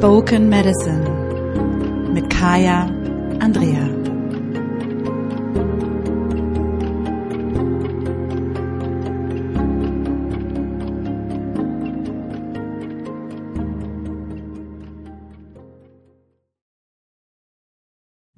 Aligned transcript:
Spoken 0.00 0.48
Medicine 0.48 1.04
mit 2.14 2.30
Kaya 2.30 2.86
Andrea. 3.38 3.86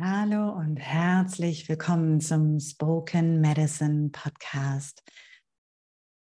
Hallo 0.01 0.59
und 0.59 0.79
herzlich 0.79 1.69
willkommen 1.69 2.21
zum 2.21 2.59
Spoken 2.59 3.41
Medicine 3.41 4.09
Podcast. 4.11 5.05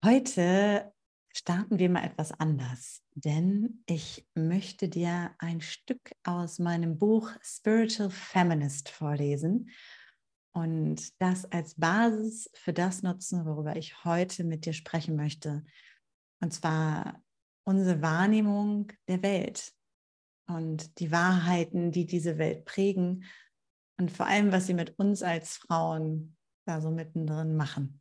Heute 0.04 0.92
starten 1.32 1.78
wir 1.78 1.88
mal 1.88 2.04
etwas 2.04 2.30
anders, 2.38 3.03
denn 3.14 3.82
ich 3.86 4.26
möchte 4.34 4.88
dir 4.88 5.34
ein 5.38 5.60
Stück 5.60 6.14
aus 6.24 6.58
meinem 6.58 6.98
Buch 6.98 7.30
Spiritual 7.42 8.10
Feminist 8.10 8.88
vorlesen 8.88 9.70
und 10.52 11.20
das 11.20 11.44
als 11.46 11.74
Basis 11.74 12.50
für 12.54 12.72
das 12.72 13.02
nutzen, 13.02 13.44
worüber 13.44 13.76
ich 13.76 14.04
heute 14.04 14.44
mit 14.44 14.66
dir 14.66 14.72
sprechen 14.72 15.16
möchte. 15.16 15.64
Und 16.40 16.52
zwar 16.52 17.22
unsere 17.64 18.02
Wahrnehmung 18.02 18.92
der 19.08 19.22
Welt 19.22 19.72
und 20.46 20.98
die 20.98 21.10
Wahrheiten, 21.10 21.90
die 21.90 22.06
diese 22.06 22.38
Welt 22.38 22.64
prägen 22.64 23.24
und 23.98 24.10
vor 24.10 24.26
allem, 24.26 24.52
was 24.52 24.66
sie 24.66 24.74
mit 24.74 24.98
uns 24.98 25.22
als 25.22 25.56
Frauen 25.56 26.36
da 26.66 26.80
so 26.80 26.90
mittendrin 26.90 27.56
machen. 27.56 28.00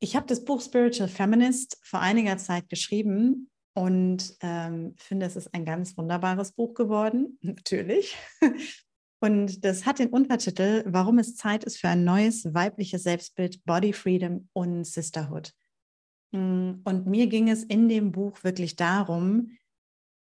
Ich 0.00 0.16
habe 0.16 0.26
das 0.26 0.44
Buch 0.44 0.60
Spiritual 0.60 1.08
Feminist 1.08 1.78
vor 1.82 2.00
einiger 2.00 2.36
Zeit 2.36 2.68
geschrieben 2.68 3.50
und 3.74 4.36
ähm, 4.40 4.94
finde, 4.96 5.26
es 5.26 5.36
ist 5.36 5.52
ein 5.54 5.64
ganz 5.64 5.96
wunderbares 5.96 6.52
Buch 6.52 6.74
geworden, 6.74 7.38
natürlich. 7.42 8.16
Und 9.20 9.64
das 9.64 9.86
hat 9.86 10.00
den 10.00 10.10
Untertitel, 10.10 10.84
warum 10.86 11.18
es 11.18 11.36
Zeit 11.36 11.64
ist 11.64 11.78
für 11.78 11.88
ein 11.88 12.04
neues 12.04 12.52
weibliches 12.52 13.04
Selbstbild, 13.04 13.64
Body 13.64 13.92
Freedom 13.92 14.48
und 14.52 14.84
Sisterhood. 14.84 15.52
Mm, 16.32 16.82
und 16.84 17.06
mir 17.06 17.26
ging 17.26 17.48
es 17.48 17.64
in 17.64 17.88
dem 17.88 18.12
Buch 18.12 18.44
wirklich 18.44 18.76
darum, 18.76 19.56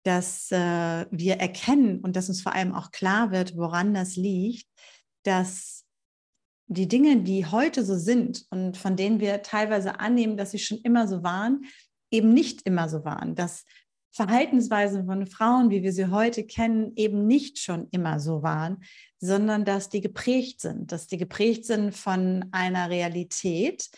dass 0.03 0.51
äh, 0.51 1.05
wir 1.11 1.35
erkennen 1.35 1.99
und 1.99 2.15
dass 2.15 2.29
uns 2.29 2.41
vor 2.41 2.53
allem 2.53 2.73
auch 2.73 2.91
klar 2.91 3.31
wird, 3.31 3.57
woran 3.57 3.93
das 3.93 4.15
liegt, 4.15 4.67
dass 5.23 5.82
die 6.73 6.87
Dinge, 6.87 7.21
die 7.21 7.45
heute 7.45 7.83
so 7.83 7.97
sind 7.97 8.45
und 8.49 8.77
von 8.77 8.95
denen 8.95 9.19
wir 9.19 9.41
teilweise 9.41 9.99
annehmen, 9.99 10.37
dass 10.37 10.51
sie 10.51 10.59
schon 10.59 10.79
immer 10.79 11.07
so 11.07 11.23
waren, 11.23 11.65
eben 12.11 12.33
nicht 12.33 12.61
immer 12.65 12.89
so 12.89 13.05
waren. 13.05 13.35
Dass 13.35 13.65
Verhaltensweisen 14.11 15.05
von 15.05 15.25
Frauen, 15.25 15.71
wie 15.71 15.81
wir 15.81 15.91
sie 15.91 16.11
heute 16.11 16.45
kennen, 16.45 16.93
eben 16.95 17.25
nicht 17.25 17.57
schon 17.57 17.87
immer 17.89 18.19
so 18.19 18.43
waren, 18.43 18.83
sondern 19.19 19.65
dass 19.65 19.89
die 19.89 20.01
geprägt 20.01 20.61
sind, 20.61 20.91
dass 20.91 21.07
die 21.07 21.17
geprägt 21.17 21.65
sind 21.65 21.95
von 21.95 22.45
einer 22.51 22.89
Realität, 22.89 23.89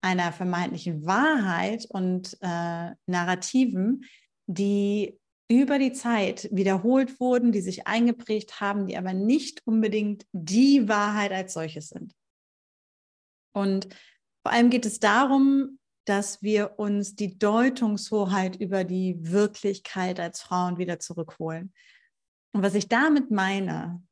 einer 0.00 0.32
vermeintlichen 0.32 1.06
Wahrheit 1.06 1.86
und 1.88 2.36
äh, 2.40 2.90
Narrativen, 3.06 4.04
die 4.46 5.18
über 5.48 5.78
die 5.78 5.92
Zeit 5.92 6.48
wiederholt 6.52 7.18
wurden, 7.20 7.52
die 7.52 7.60
sich 7.60 7.86
eingeprägt 7.86 8.60
haben, 8.60 8.86
die 8.86 8.96
aber 8.96 9.12
nicht 9.12 9.62
unbedingt 9.66 10.24
die 10.32 10.88
Wahrheit 10.88 11.32
als 11.32 11.54
solches 11.54 11.88
sind. 11.88 12.12
Und 13.54 13.88
vor 14.42 14.52
allem 14.52 14.68
geht 14.68 14.84
es 14.84 15.00
darum, 15.00 15.78
dass 16.04 16.42
wir 16.42 16.78
uns 16.78 17.14
die 17.14 17.38
Deutungshoheit 17.38 18.56
über 18.56 18.84
die 18.84 19.16
Wirklichkeit 19.20 20.20
als 20.20 20.42
Frauen 20.42 20.76
wieder 20.76 20.98
zurückholen. 20.98 21.72
Und 22.52 22.62
was 22.62 22.74
ich 22.74 22.88
damit 22.88 23.30
meine, 23.30 24.02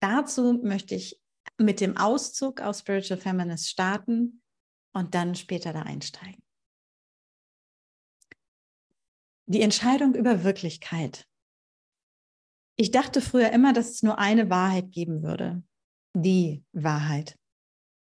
dazu 0.00 0.60
möchte 0.62 0.96
ich 0.96 1.20
mit 1.58 1.80
dem 1.80 1.96
Auszug 1.96 2.60
aus 2.60 2.80
Spiritual 2.80 3.20
Feminist 3.20 3.68
starten 3.68 4.42
und 4.92 5.14
dann 5.14 5.34
später 5.34 5.72
da 5.72 5.82
einsteigen. 5.82 6.42
Die 9.46 9.60
Entscheidung 9.60 10.14
über 10.14 10.42
Wirklichkeit. 10.42 11.28
Ich 12.76 12.90
dachte 12.90 13.20
früher 13.20 13.52
immer, 13.52 13.72
dass 13.72 13.90
es 13.90 14.02
nur 14.02 14.18
eine 14.18 14.50
Wahrheit 14.50 14.90
geben 14.90 15.22
würde. 15.22 15.62
Die 16.14 16.64
Wahrheit 16.72 17.38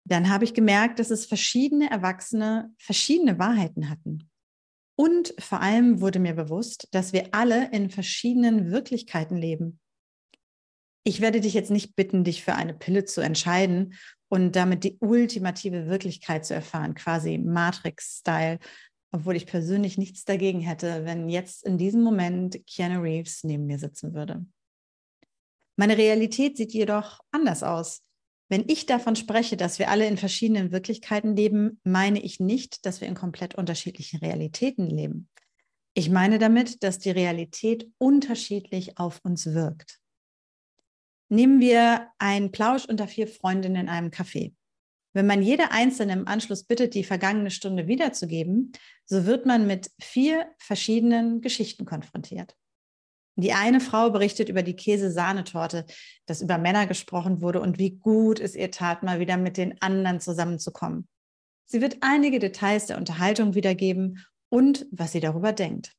dann 0.07 0.29
habe 0.29 0.45
ich 0.45 0.53
gemerkt, 0.53 0.99
dass 0.99 1.11
es 1.11 1.25
verschiedene 1.25 1.89
Erwachsene 1.91 2.73
verschiedene 2.77 3.37
Wahrheiten 3.39 3.89
hatten. 3.89 4.29
Und 4.95 5.33
vor 5.37 5.61
allem 5.61 6.01
wurde 6.01 6.19
mir 6.19 6.33
bewusst, 6.33 6.87
dass 6.91 7.13
wir 7.13 7.33
alle 7.33 7.69
in 7.71 7.89
verschiedenen 7.89 8.71
Wirklichkeiten 8.71 9.37
leben. 9.37 9.79
Ich 11.03 11.21
werde 11.21 11.39
dich 11.39 11.53
jetzt 11.53 11.71
nicht 11.71 11.95
bitten, 11.95 12.23
dich 12.23 12.43
für 12.43 12.55
eine 12.55 12.73
Pille 12.73 13.05
zu 13.05 13.21
entscheiden 13.21 13.93
und 14.29 14.55
damit 14.55 14.83
die 14.83 14.97
ultimative 14.99 15.87
Wirklichkeit 15.87 16.45
zu 16.45 16.53
erfahren, 16.53 16.95
quasi 16.95 17.37
Matrix-Style, 17.37 18.59
obwohl 19.11 19.35
ich 19.35 19.45
persönlich 19.45 19.97
nichts 19.97 20.25
dagegen 20.25 20.61
hätte, 20.61 21.05
wenn 21.05 21.29
jetzt 21.29 21.65
in 21.65 21.77
diesem 21.77 22.01
Moment 22.01 22.59
Keanu 22.65 23.01
Reeves 23.01 23.43
neben 23.43 23.67
mir 23.67 23.79
sitzen 23.79 24.13
würde. 24.13 24.45
Meine 25.77 25.97
Realität 25.97 26.57
sieht 26.57 26.73
jedoch 26.73 27.19
anders 27.31 27.61
aus. 27.61 28.01
Wenn 28.49 28.63
ich 28.67 28.85
davon 28.85 29.15
spreche, 29.15 29.57
dass 29.57 29.77
wir 29.77 29.89
alle 29.89 30.07
in 30.07 30.17
verschiedenen 30.17 30.71
Wirklichkeiten 30.71 31.35
leben, 31.35 31.79
meine 31.83 32.21
ich 32.21 32.39
nicht, 32.39 32.85
dass 32.85 33.01
wir 33.01 33.07
in 33.07 33.15
komplett 33.15 33.55
unterschiedlichen 33.55 34.19
Realitäten 34.19 34.87
leben. 34.87 35.27
Ich 35.93 36.09
meine 36.09 36.39
damit, 36.39 36.83
dass 36.83 36.99
die 36.99 37.11
Realität 37.11 37.89
unterschiedlich 37.97 38.97
auf 38.97 39.19
uns 39.23 39.53
wirkt. 39.53 39.99
Nehmen 41.29 41.59
wir 41.59 42.07
einen 42.19 42.51
Plausch 42.51 42.85
unter 42.85 43.07
vier 43.07 43.27
Freundinnen 43.27 43.81
in 43.81 43.89
einem 43.89 44.11
Café. 44.11 44.53
Wenn 45.13 45.25
man 45.25 45.41
jede 45.41 45.71
einzelne 45.71 46.13
im 46.13 46.27
Anschluss 46.27 46.63
bittet, 46.63 46.93
die 46.93 47.03
vergangene 47.03 47.51
Stunde 47.51 47.87
wiederzugeben, 47.87 48.71
so 49.05 49.25
wird 49.25 49.45
man 49.45 49.67
mit 49.67 49.89
vier 49.99 50.47
verschiedenen 50.59 51.41
Geschichten 51.41 51.85
konfrontiert. 51.85 52.55
Die 53.39 53.53
eine 53.53 53.79
Frau 53.79 54.09
berichtet 54.09 54.49
über 54.49 54.63
die 54.63 54.75
Käse-Sahnetorte, 54.75 55.85
dass 56.25 56.41
über 56.41 56.57
Männer 56.57 56.87
gesprochen 56.87 57.39
wurde 57.39 57.61
und 57.61 57.77
wie 57.77 57.91
gut 57.91 58.39
es 58.39 58.55
ihr 58.55 58.71
tat, 58.71 59.03
mal 59.03 59.19
wieder 59.19 59.37
mit 59.37 59.57
den 59.57 59.79
anderen 59.79 60.19
zusammenzukommen. 60.19 61.07
Sie 61.65 61.79
wird 61.79 61.97
einige 62.01 62.39
Details 62.39 62.87
der 62.87 62.97
Unterhaltung 62.97 63.53
wiedergeben 63.53 64.25
und 64.49 64.87
was 64.91 65.11
sie 65.11 65.19
darüber 65.19 65.53
denkt. 65.53 65.93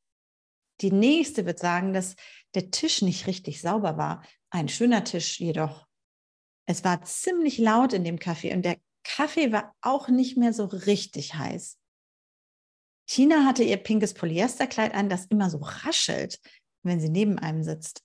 Die 0.80 0.90
nächste 0.90 1.46
wird 1.46 1.60
sagen, 1.60 1.92
dass 1.92 2.16
der 2.54 2.72
Tisch 2.72 3.02
nicht 3.02 3.28
richtig 3.28 3.60
sauber 3.60 3.96
war, 3.96 4.24
ein 4.50 4.68
schöner 4.68 5.04
Tisch 5.04 5.38
jedoch. 5.38 5.86
Es 6.66 6.82
war 6.82 7.02
ziemlich 7.02 7.58
laut 7.58 7.92
in 7.92 8.02
dem 8.02 8.18
Kaffee 8.18 8.52
und 8.52 8.64
der 8.64 8.78
Kaffee 9.04 9.52
war 9.52 9.74
auch 9.80 10.08
nicht 10.08 10.36
mehr 10.36 10.52
so 10.52 10.64
richtig 10.64 11.34
heiß. 11.34 11.78
Tina 13.06 13.46
hatte 13.46 13.62
ihr 13.62 13.78
pinkes 13.78 14.12
Polyesterkleid 14.12 14.94
an, 14.94 15.08
das 15.08 15.26
immer 15.26 15.48
so 15.48 15.58
raschelt 15.58 16.40
wenn 16.88 17.00
sie 17.00 17.08
neben 17.08 17.38
einem 17.38 17.62
sitzt. 17.62 18.02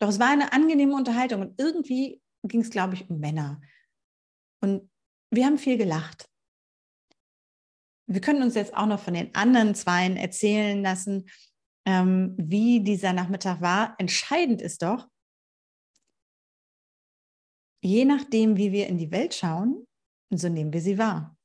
Doch 0.00 0.08
es 0.08 0.20
war 0.20 0.28
eine 0.28 0.52
angenehme 0.52 0.94
Unterhaltung 0.94 1.40
und 1.40 1.60
irgendwie 1.60 2.20
ging 2.44 2.60
es, 2.60 2.70
glaube 2.70 2.94
ich, 2.94 3.08
um 3.10 3.18
Männer. 3.18 3.60
Und 4.60 4.90
wir 5.30 5.44
haben 5.44 5.58
viel 5.58 5.76
gelacht. 5.76 6.28
Wir 8.06 8.20
können 8.20 8.42
uns 8.42 8.54
jetzt 8.54 8.74
auch 8.74 8.86
noch 8.86 9.00
von 9.00 9.14
den 9.14 9.34
anderen 9.34 9.74
Zweien 9.74 10.16
erzählen 10.16 10.82
lassen, 10.82 11.28
ähm, 11.86 12.34
wie 12.38 12.80
dieser 12.80 13.12
Nachmittag 13.12 13.60
war. 13.60 13.94
Entscheidend 13.98 14.62
ist 14.62 14.82
doch, 14.82 15.08
je 17.82 18.04
nachdem, 18.04 18.56
wie 18.56 18.72
wir 18.72 18.86
in 18.86 18.98
die 18.98 19.10
Welt 19.10 19.34
schauen, 19.34 19.86
so 20.30 20.48
nehmen 20.48 20.72
wir 20.72 20.80
sie 20.80 20.98
wahr. 20.98 21.37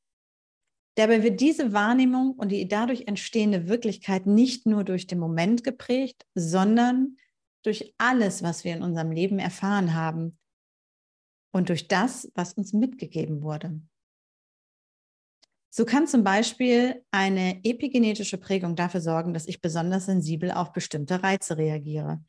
Dabei 0.96 1.24
wird 1.24 1.42
diese 1.42 1.74
Wahrnehmung 1.74 2.34
und 2.34 2.52
die 2.52 2.68
dadurch 2.68 3.08
entstehende 3.08 3.68
Wirklichkeit 3.68 4.28
nicht 4.28 4.68
nur 4.68 4.84
durch 4.84 5.08
den 5.08 5.20
Moment 5.20 5.64
geprägt, 5.64 6.26
sondern 6.36 7.18
durch 7.64 7.96
alles, 7.98 8.44
was 8.44 8.64
wir 8.64 8.76
in 8.76 8.84
unserem 8.84 9.12
Leben 9.12 9.40
erfahren 9.40 9.96
haben 9.96 10.38
und 11.52 11.70
durch 11.70 11.88
das, 11.88 12.32
was 12.36 12.54
uns 12.54 12.74
mitgegeben 12.74 13.42
wurde. 13.42 13.82
So 15.76 15.86
kann 15.86 16.06
zum 16.06 16.24
Beispiel 16.24 17.04
eine 17.10 17.66
epigenetische 17.66 18.38
Prägung 18.38 18.76
dafür 18.76 19.02
sorgen, 19.02 19.34
dass 19.34 19.48
ich 19.48 19.60
besonders 19.60 20.06
sensibel 20.06 20.52
auf 20.52 20.72
bestimmte 20.72 21.24
Reize 21.24 21.58
reagiere, 21.58 22.24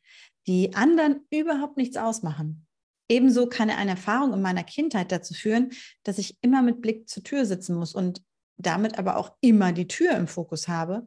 die 0.47 0.73
anderen 0.73 1.27
überhaupt 1.29 1.77
nichts 1.77 1.97
ausmachen. 1.97 2.65
Ebenso 3.07 3.47
kann 3.47 3.69
eine 3.69 3.91
Erfahrung 3.91 4.33
in 4.33 4.41
meiner 4.41 4.63
Kindheit 4.63 5.11
dazu 5.11 5.35
führen, 5.35 5.69
dass 6.01 6.17
ich 6.17 6.35
immer 6.41 6.63
mit 6.63 6.81
Blick 6.81 7.07
zur 7.07 7.23
Tür 7.23 7.45
sitzen 7.45 7.75
muss 7.75 7.93
und 7.93 8.23
damit 8.57 8.97
aber 8.97 9.17
auch 9.17 9.35
immer 9.41 9.71
die 9.71 9.87
Tür 9.87 10.11
im 10.11 10.27
Fokus 10.27 10.67
habe 10.67 11.05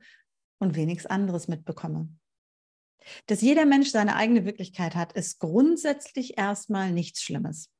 und 0.58 0.76
wenig 0.76 1.10
anderes 1.10 1.48
mitbekomme. 1.48 2.08
Dass 3.26 3.40
jeder 3.40 3.64
Mensch 3.64 3.90
seine 3.90 4.16
eigene 4.16 4.44
Wirklichkeit 4.44 4.94
hat, 4.94 5.12
ist 5.12 5.38
grundsätzlich 5.38 6.36
erstmal 6.36 6.92
nichts 6.92 7.22
Schlimmes. 7.22 7.70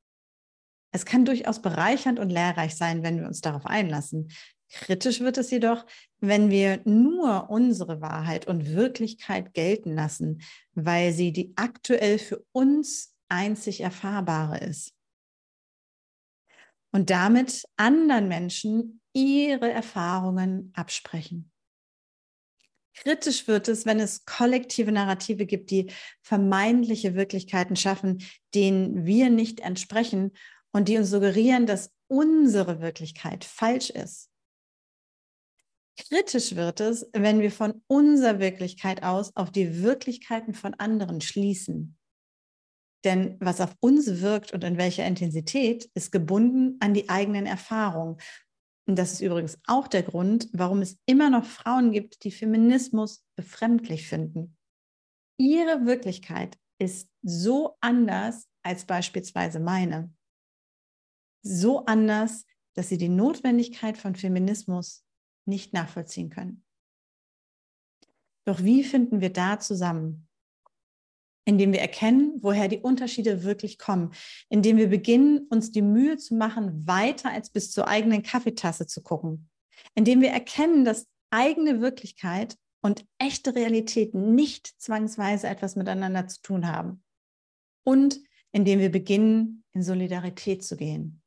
Es 0.91 1.05
kann 1.05 1.25
durchaus 1.25 1.61
bereichernd 1.61 2.19
und 2.19 2.29
lehrreich 2.29 2.75
sein, 2.75 3.03
wenn 3.03 3.19
wir 3.19 3.27
uns 3.27 3.41
darauf 3.41 3.65
einlassen. 3.65 4.31
Kritisch 4.71 5.19
wird 5.19 5.37
es 5.37 5.51
jedoch, 5.51 5.85
wenn 6.19 6.49
wir 6.49 6.81
nur 6.85 7.49
unsere 7.49 8.01
Wahrheit 8.01 8.47
und 8.47 8.73
Wirklichkeit 8.73 9.53
gelten 9.53 9.95
lassen, 9.95 10.41
weil 10.73 11.11
sie 11.11 11.31
die 11.31 11.53
aktuell 11.55 12.19
für 12.19 12.43
uns 12.51 13.15
einzig 13.29 13.81
erfahrbare 13.81 14.59
ist. 14.59 14.93
Und 16.91 17.09
damit 17.09 17.63
anderen 17.77 18.27
Menschen 18.27 19.01
ihre 19.13 19.71
Erfahrungen 19.71 20.71
absprechen. 20.75 21.51
Kritisch 22.95 23.47
wird 23.47 23.67
es, 23.67 23.85
wenn 23.85 23.99
es 23.99 24.25
kollektive 24.25 24.91
Narrative 24.91 25.45
gibt, 25.45 25.71
die 25.71 25.91
vermeintliche 26.21 27.15
Wirklichkeiten 27.15 27.75
schaffen, 27.75 28.23
denen 28.53 29.05
wir 29.05 29.29
nicht 29.29 29.61
entsprechen 29.61 30.31
und 30.71 30.87
die 30.87 30.97
uns 30.97 31.09
suggerieren, 31.09 31.65
dass 31.65 31.91
unsere 32.07 32.81
Wirklichkeit 32.81 33.45
falsch 33.45 33.89
ist. 33.89 34.29
Kritisch 35.97 36.55
wird 36.55 36.79
es, 36.79 37.09
wenn 37.13 37.41
wir 37.41 37.51
von 37.51 37.83
unserer 37.87 38.39
Wirklichkeit 38.39 39.03
aus 39.03 39.35
auf 39.35 39.51
die 39.51 39.83
Wirklichkeiten 39.83 40.53
von 40.53 40.73
anderen 40.73 41.21
schließen. 41.21 41.98
Denn 43.05 43.37
was 43.39 43.61
auf 43.61 43.75
uns 43.79 44.21
wirkt 44.21 44.53
und 44.53 44.63
in 44.63 44.77
welcher 44.77 45.05
Intensität, 45.05 45.89
ist 45.93 46.11
gebunden 46.11 46.77
an 46.79 46.93
die 46.93 47.09
eigenen 47.09 47.45
Erfahrungen. 47.45 48.17
Und 48.87 48.97
das 48.97 49.13
ist 49.13 49.21
übrigens 49.21 49.57
auch 49.67 49.87
der 49.87 50.03
Grund, 50.03 50.49
warum 50.51 50.81
es 50.81 50.99
immer 51.05 51.29
noch 51.29 51.45
Frauen 51.45 51.91
gibt, 51.91 52.23
die 52.23 52.31
Feminismus 52.31 53.23
befremdlich 53.35 54.07
finden. 54.07 54.57
Ihre 55.37 55.85
Wirklichkeit 55.85 56.57
ist 56.79 57.09
so 57.21 57.77
anders 57.81 58.47
als 58.63 58.85
beispielsweise 58.85 59.59
meine. 59.59 60.13
So 61.41 61.85
anders, 61.85 62.45
dass 62.73 62.89
sie 62.89 62.97
die 62.97 63.09
Notwendigkeit 63.09 63.97
von 63.97 64.15
Feminismus 64.15 65.05
nicht 65.45 65.73
nachvollziehen 65.73 66.29
können. 66.29 66.63
Doch 68.45 68.63
wie 68.63 68.83
finden 68.83 69.21
wir 69.21 69.31
da 69.31 69.59
zusammen? 69.59 70.28
Indem 71.49 71.73
wir 71.73 71.79
erkennen, 71.79 72.37
woher 72.43 72.67
die 72.67 72.77
Unterschiede 72.77 73.43
wirklich 73.43 73.79
kommen, 73.79 74.13
indem 74.49 74.77
wir 74.77 74.87
beginnen, 74.87 75.47
uns 75.49 75.71
die 75.71 75.81
Mühe 75.81 76.15
zu 76.17 76.35
machen, 76.35 76.85
weiter 76.85 77.31
als 77.31 77.49
bis 77.49 77.71
zur 77.71 77.87
eigenen 77.87 78.21
Kaffeetasse 78.21 78.85
zu 78.85 79.01
gucken, 79.01 79.49
indem 79.95 80.21
wir 80.21 80.29
erkennen, 80.29 80.85
dass 80.85 81.07
eigene 81.31 81.81
Wirklichkeit 81.81 82.55
und 82.81 83.03
echte 83.17 83.55
Realität 83.55 84.13
nicht 84.13 84.79
zwangsweise 84.79 85.47
etwas 85.47 85.75
miteinander 85.75 86.27
zu 86.27 86.39
tun 86.43 86.67
haben. 86.67 87.03
Und 87.83 88.19
indem 88.51 88.77
wir 88.77 88.91
beginnen, 88.91 89.63
in 89.73 89.81
Solidarität 89.81 90.63
zu 90.63 90.77
gehen. 90.77 91.23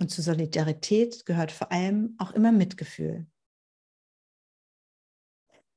Und 0.00 0.10
zu 0.10 0.20
Solidarität 0.20 1.26
gehört 1.26 1.52
vor 1.52 1.70
allem 1.70 2.16
auch 2.18 2.32
immer 2.32 2.50
Mitgefühl. 2.50 3.28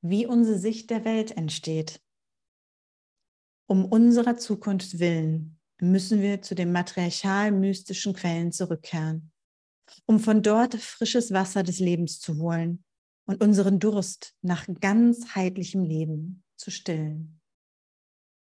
Wie 0.00 0.26
unsere 0.26 0.58
Sicht 0.58 0.90
der 0.90 1.04
Welt 1.04 1.36
entsteht. 1.36 2.00
Um 3.72 3.86
unserer 3.86 4.36
Zukunft 4.36 4.98
willen 4.98 5.58
müssen 5.80 6.20
wir 6.20 6.42
zu 6.42 6.54
den 6.54 6.72
matriarchal-mystischen 6.72 8.12
Quellen 8.12 8.52
zurückkehren, 8.52 9.32
um 10.04 10.20
von 10.20 10.42
dort 10.42 10.74
frisches 10.74 11.32
Wasser 11.32 11.62
des 11.62 11.78
Lebens 11.78 12.20
zu 12.20 12.36
holen 12.36 12.84
und 13.24 13.42
unseren 13.42 13.78
Durst 13.78 14.34
nach 14.42 14.66
ganzheitlichem 14.82 15.84
Leben 15.84 16.44
zu 16.58 16.70
stillen. 16.70 17.40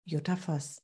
Jutta 0.06 0.36
Voss 0.36 0.82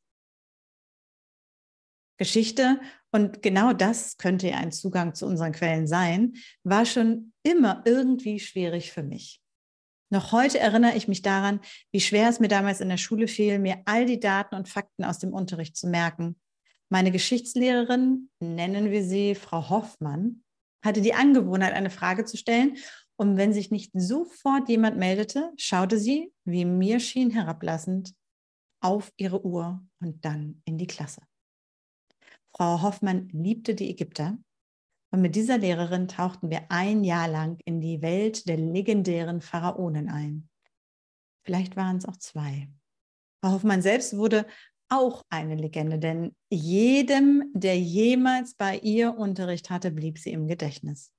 Geschichte, 2.17 2.79
und 3.11 3.41
genau 3.41 3.73
das 3.73 4.17
könnte 4.17 4.49
ja 4.49 4.57
ein 4.57 4.71
Zugang 4.71 5.15
zu 5.15 5.25
unseren 5.25 5.53
Quellen 5.53 5.87
sein, 5.87 6.35
war 6.63 6.85
schon 6.85 7.33
immer 7.41 7.81
irgendwie 7.83 8.39
schwierig 8.39 8.91
für 8.91 9.01
mich. 9.01 9.38
Noch 10.11 10.31
heute 10.31 10.59
erinnere 10.59 10.95
ich 10.95 11.07
mich 11.07 11.21
daran, 11.21 11.59
wie 11.91 11.99
schwer 11.99 12.29
es 12.29 12.39
mir 12.39 12.47
damals 12.47 12.81
in 12.81 12.89
der 12.89 12.97
Schule 12.97 13.27
fiel, 13.27 13.59
mir 13.59 13.81
all 13.85 14.05
die 14.05 14.19
Daten 14.19 14.55
und 14.55 14.67
Fakten 14.67 15.03
aus 15.03 15.19
dem 15.19 15.33
Unterricht 15.33 15.77
zu 15.77 15.87
merken. 15.87 16.39
Meine 16.89 17.11
Geschichtslehrerin, 17.11 18.29
nennen 18.39 18.89
wir 18.89 19.03
sie 19.03 19.35
Frau 19.35 19.69
Hoffmann, 19.69 20.43
hatte 20.83 21.01
die 21.01 21.13
Angewohnheit, 21.13 21.73
eine 21.73 21.91
Frage 21.91 22.25
zu 22.25 22.37
stellen. 22.37 22.77
Und 23.15 23.37
wenn 23.37 23.53
sich 23.53 23.69
nicht 23.69 23.91
sofort 23.93 24.69
jemand 24.69 24.97
meldete, 24.97 25.51
schaute 25.57 25.99
sie, 25.99 26.33
wie 26.45 26.65
mir 26.65 26.99
schien, 26.99 27.29
herablassend 27.29 28.13
auf 28.81 29.11
ihre 29.17 29.45
Uhr 29.45 29.85
und 29.99 30.25
dann 30.25 30.61
in 30.65 30.77
die 30.77 30.87
Klasse. 30.87 31.21
Frau 32.55 32.81
Hoffmann 32.81 33.29
liebte 33.29 33.75
die 33.75 33.91
Ägypter 33.91 34.39
und 35.11 35.21
mit 35.21 35.35
dieser 35.35 35.57
Lehrerin 35.57 36.07
tauchten 36.07 36.49
wir 36.49 36.63
ein 36.69 37.03
Jahr 37.03 37.27
lang 37.27 37.59
in 37.65 37.81
die 37.81 38.01
Welt 38.01 38.47
der 38.47 38.57
legendären 38.57 39.41
Pharaonen 39.41 40.09
ein. 40.09 40.49
Vielleicht 41.43 41.75
waren 41.75 41.97
es 41.97 42.05
auch 42.05 42.17
zwei. 42.17 42.69
Frau 43.41 43.53
Hoffmann 43.53 43.81
selbst 43.81 44.17
wurde 44.17 44.45
auch 44.89 45.23
eine 45.29 45.55
Legende, 45.55 45.99
denn 45.99 46.35
jedem, 46.49 47.51
der 47.53 47.79
jemals 47.79 48.55
bei 48.55 48.77
ihr 48.79 49.17
Unterricht 49.17 49.69
hatte, 49.69 49.91
blieb 49.91 50.17
sie 50.17 50.31
im 50.31 50.47
Gedächtnis. 50.47 51.11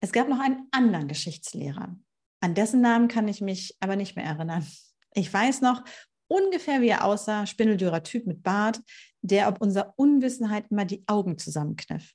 Es 0.00 0.12
gab 0.12 0.28
noch 0.28 0.40
einen 0.40 0.66
anderen 0.72 1.08
Geschichtslehrer. 1.08 1.96
An 2.40 2.54
dessen 2.54 2.80
Namen 2.80 3.06
kann 3.06 3.28
ich 3.28 3.40
mich 3.40 3.76
aber 3.80 3.94
nicht 3.94 4.16
mehr 4.16 4.24
erinnern. 4.24 4.66
Ich 5.14 5.32
weiß 5.32 5.60
noch 5.60 5.84
ungefähr, 6.26 6.80
wie 6.80 6.88
er 6.88 7.04
aussah, 7.04 7.46
spindeldürrer 7.46 8.02
Typ 8.02 8.26
mit 8.26 8.42
Bart, 8.42 8.80
der 9.20 9.48
ob 9.48 9.60
unserer 9.60 9.92
Unwissenheit 9.96 10.70
immer 10.70 10.84
die 10.84 11.04
Augen 11.06 11.38
zusammenkniff. 11.38 12.14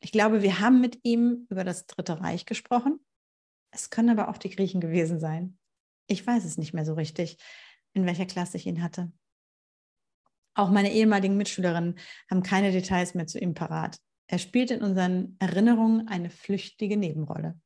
Ich 0.00 0.12
glaube, 0.12 0.42
wir 0.42 0.60
haben 0.60 0.80
mit 0.80 1.00
ihm 1.02 1.46
über 1.50 1.64
das 1.64 1.86
Dritte 1.86 2.20
Reich 2.20 2.46
gesprochen. 2.46 3.00
Es 3.70 3.90
können 3.90 4.10
aber 4.10 4.28
auch 4.28 4.38
die 4.38 4.50
Griechen 4.50 4.80
gewesen 4.80 5.18
sein. 5.18 5.58
Ich 6.06 6.26
weiß 6.26 6.44
es 6.44 6.58
nicht 6.58 6.74
mehr 6.74 6.84
so 6.84 6.94
richtig, 6.94 7.38
in 7.94 8.06
welcher 8.06 8.26
Klasse 8.26 8.56
ich 8.56 8.66
ihn 8.66 8.82
hatte. 8.82 9.12
Auch 10.54 10.70
meine 10.70 10.92
ehemaligen 10.92 11.36
Mitschülerinnen 11.36 11.98
haben 12.30 12.42
keine 12.42 12.70
Details 12.70 13.14
mehr 13.14 13.26
zu 13.26 13.38
ihm 13.38 13.54
parat. 13.54 13.98
Er 14.28 14.38
spielt 14.38 14.70
in 14.70 14.82
unseren 14.82 15.36
Erinnerungen 15.38 16.08
eine 16.08 16.30
flüchtige 16.30 16.96
Nebenrolle. 16.96 17.58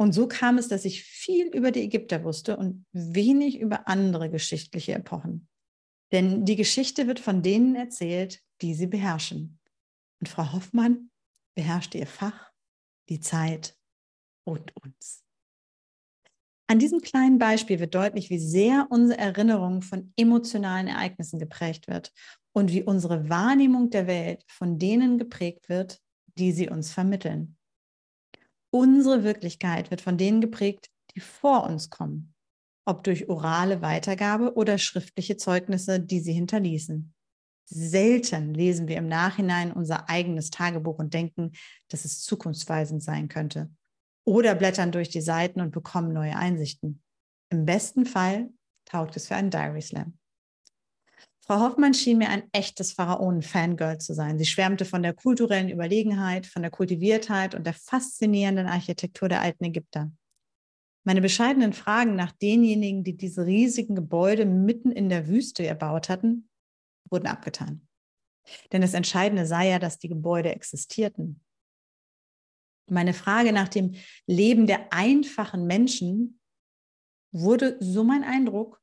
Und 0.00 0.12
so 0.12 0.28
kam 0.28 0.56
es, 0.56 0.68
dass 0.68 0.86
ich 0.86 1.04
viel 1.04 1.48
über 1.48 1.72
die 1.72 1.82
Ägypter 1.82 2.24
wusste 2.24 2.56
und 2.56 2.86
wenig 2.92 3.60
über 3.60 3.86
andere 3.86 4.30
geschichtliche 4.30 4.94
Epochen. 4.94 5.46
Denn 6.12 6.44
die 6.44 6.56
Geschichte 6.56 7.06
wird 7.06 7.20
von 7.20 7.42
denen 7.42 7.76
erzählt, 7.76 8.40
die 8.62 8.74
sie 8.74 8.86
beherrschen. 8.86 9.59
Und 10.20 10.28
Frau 10.28 10.52
Hoffmann 10.52 11.10
beherrschte 11.56 11.98
ihr 11.98 12.06
Fach, 12.06 12.52
die 13.08 13.20
Zeit 13.20 13.76
und 14.46 14.72
uns. 14.82 15.24
An 16.70 16.78
diesem 16.78 17.00
kleinen 17.00 17.38
Beispiel 17.38 17.80
wird 17.80 17.96
deutlich, 17.96 18.30
wie 18.30 18.38
sehr 18.38 18.86
unsere 18.90 19.18
Erinnerung 19.18 19.82
von 19.82 20.12
emotionalen 20.16 20.86
Ereignissen 20.86 21.40
geprägt 21.40 21.88
wird 21.88 22.12
und 22.52 22.70
wie 22.70 22.84
unsere 22.84 23.28
Wahrnehmung 23.28 23.90
der 23.90 24.06
Welt 24.06 24.44
von 24.46 24.78
denen 24.78 25.18
geprägt 25.18 25.68
wird, 25.68 26.00
die 26.38 26.52
sie 26.52 26.68
uns 26.68 26.92
vermitteln. 26.92 27.56
Unsere 28.72 29.24
Wirklichkeit 29.24 29.90
wird 29.90 30.00
von 30.00 30.16
denen 30.16 30.40
geprägt, 30.40 30.90
die 31.16 31.20
vor 31.20 31.64
uns 31.64 31.90
kommen, 31.90 32.34
ob 32.84 33.02
durch 33.02 33.28
orale 33.28 33.82
Weitergabe 33.82 34.54
oder 34.54 34.78
schriftliche 34.78 35.36
Zeugnisse, 35.36 35.98
die 35.98 36.20
sie 36.20 36.32
hinterließen. 36.32 37.12
Selten 37.64 38.54
lesen 38.54 38.88
wir 38.88 38.96
im 38.96 39.08
Nachhinein 39.08 39.72
unser 39.72 40.08
eigenes 40.08 40.50
Tagebuch 40.50 40.98
und 40.98 41.14
denken, 41.14 41.52
dass 41.88 42.04
es 42.04 42.22
zukunftsweisend 42.22 43.02
sein 43.02 43.28
könnte. 43.28 43.70
Oder 44.24 44.54
blättern 44.54 44.92
durch 44.92 45.08
die 45.08 45.20
Seiten 45.20 45.60
und 45.60 45.70
bekommen 45.70 46.12
neue 46.12 46.36
Einsichten. 46.36 47.02
Im 47.50 47.64
besten 47.64 48.06
Fall 48.06 48.50
taugt 48.84 49.16
es 49.16 49.28
für 49.28 49.36
einen 49.36 49.50
Diary 49.50 49.82
Slam. 49.82 50.18
Frau 51.40 51.60
Hoffmann 51.60 51.94
schien 51.94 52.18
mir 52.18 52.28
ein 52.28 52.44
echtes 52.52 52.92
Pharaonen-Fangirl 52.92 53.98
zu 53.98 54.14
sein. 54.14 54.38
Sie 54.38 54.46
schwärmte 54.46 54.84
von 54.84 55.02
der 55.02 55.14
kulturellen 55.14 55.68
Überlegenheit, 55.68 56.46
von 56.46 56.62
der 56.62 56.70
Kultiviertheit 56.70 57.54
und 57.56 57.66
der 57.66 57.74
faszinierenden 57.74 58.68
Architektur 58.68 59.28
der 59.28 59.40
alten 59.40 59.64
Ägypter. 59.64 60.12
Meine 61.02 61.22
bescheidenen 61.22 61.72
Fragen 61.72 62.14
nach 62.14 62.30
denjenigen, 62.30 63.02
die 63.02 63.16
diese 63.16 63.46
riesigen 63.46 63.94
Gebäude 63.94 64.44
mitten 64.44 64.92
in 64.92 65.08
der 65.08 65.26
Wüste 65.26 65.66
erbaut 65.66 66.08
hatten, 66.08 66.49
wurden 67.10 67.26
abgetan. 67.26 67.86
Denn 68.72 68.82
das 68.82 68.94
Entscheidende 68.94 69.46
sei 69.46 69.68
ja, 69.68 69.78
dass 69.78 69.98
die 69.98 70.08
Gebäude 70.08 70.54
existierten. 70.54 71.42
Meine 72.88 73.14
Frage 73.14 73.52
nach 73.52 73.68
dem 73.68 73.94
Leben 74.26 74.66
der 74.66 74.92
einfachen 74.92 75.66
Menschen 75.66 76.40
wurde, 77.32 77.76
so 77.80 78.02
mein 78.02 78.24
Eindruck, 78.24 78.80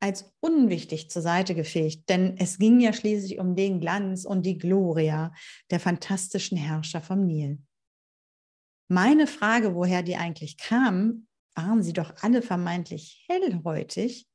als 0.00 0.30
unwichtig 0.40 1.10
zur 1.10 1.22
Seite 1.22 1.54
gefegt, 1.54 2.10
denn 2.10 2.36
es 2.36 2.58
ging 2.58 2.80
ja 2.80 2.92
schließlich 2.92 3.38
um 3.38 3.56
den 3.56 3.80
Glanz 3.80 4.24
und 4.24 4.44
die 4.44 4.58
Gloria 4.58 5.32
der 5.70 5.80
fantastischen 5.80 6.58
Herrscher 6.58 7.00
vom 7.00 7.26
Nil. 7.26 7.58
Meine 8.90 9.26
Frage, 9.26 9.74
woher 9.74 10.02
die 10.02 10.16
eigentlich 10.16 10.58
kamen, 10.58 11.26
waren 11.54 11.82
sie 11.82 11.94
doch 11.94 12.12
alle 12.20 12.42
vermeintlich 12.42 13.24
hellhäutig, 13.28 14.28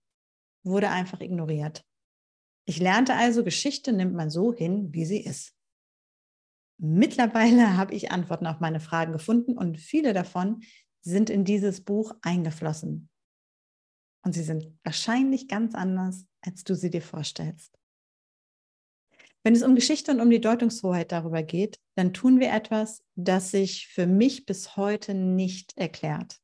wurde 0.63 0.89
einfach 0.89 1.21
ignoriert. 1.21 1.85
Ich 2.69 2.79
lernte 2.79 3.15
also, 3.15 3.43
Geschichte 3.43 3.93
nimmt 3.93 4.13
man 4.13 4.29
so 4.29 4.53
hin, 4.53 4.93
wie 4.93 5.03
sie 5.03 5.19
ist. 5.19 5.55
mittlerweile 6.77 7.77
habe 7.77 7.95
ich 7.95 8.11
Antworten 8.11 8.45
auf 8.45 8.59
meine 8.59 8.79
Fragen 8.79 9.11
gefunden 9.11 9.57
und 9.57 9.79
viele 9.79 10.13
davon 10.13 10.61
sind 11.01 11.31
in 11.31 11.45
dieses 11.45 11.83
Buch 11.83 12.13
eingeflossen. 12.21 13.09
Und 14.23 14.33
sie 14.33 14.43
sind 14.43 14.67
wahrscheinlich 14.83 15.47
ganz 15.47 15.73
anders, 15.73 16.27
als 16.41 16.63
du 16.63 16.75
sie 16.75 16.91
dir 16.91 17.01
vorstellst. 17.01 17.75
Wenn 19.43 19.55
es 19.55 19.63
um 19.63 19.73
Geschichte 19.73 20.11
und 20.11 20.21
um 20.21 20.29
die 20.29 20.39
Deutungshoheit 20.39 21.11
darüber 21.11 21.41
geht, 21.41 21.79
dann 21.95 22.13
tun 22.13 22.39
wir 22.39 22.53
etwas, 22.53 23.03
das 23.15 23.49
sich 23.49 23.87
für 23.87 24.05
mich 24.05 24.45
bis 24.45 24.77
heute 24.77 25.15
nicht 25.15 25.75
erklärt. 25.75 26.39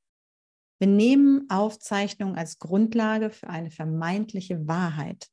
Wir 0.79 0.87
nehmen 0.87 1.47
Aufzeichnungen 1.51 2.35
als 2.35 2.57
Grundlage 2.57 3.29
für 3.29 3.47
eine 3.47 3.69
vermeintliche 3.69 4.67
Wahrheit. 4.67 5.29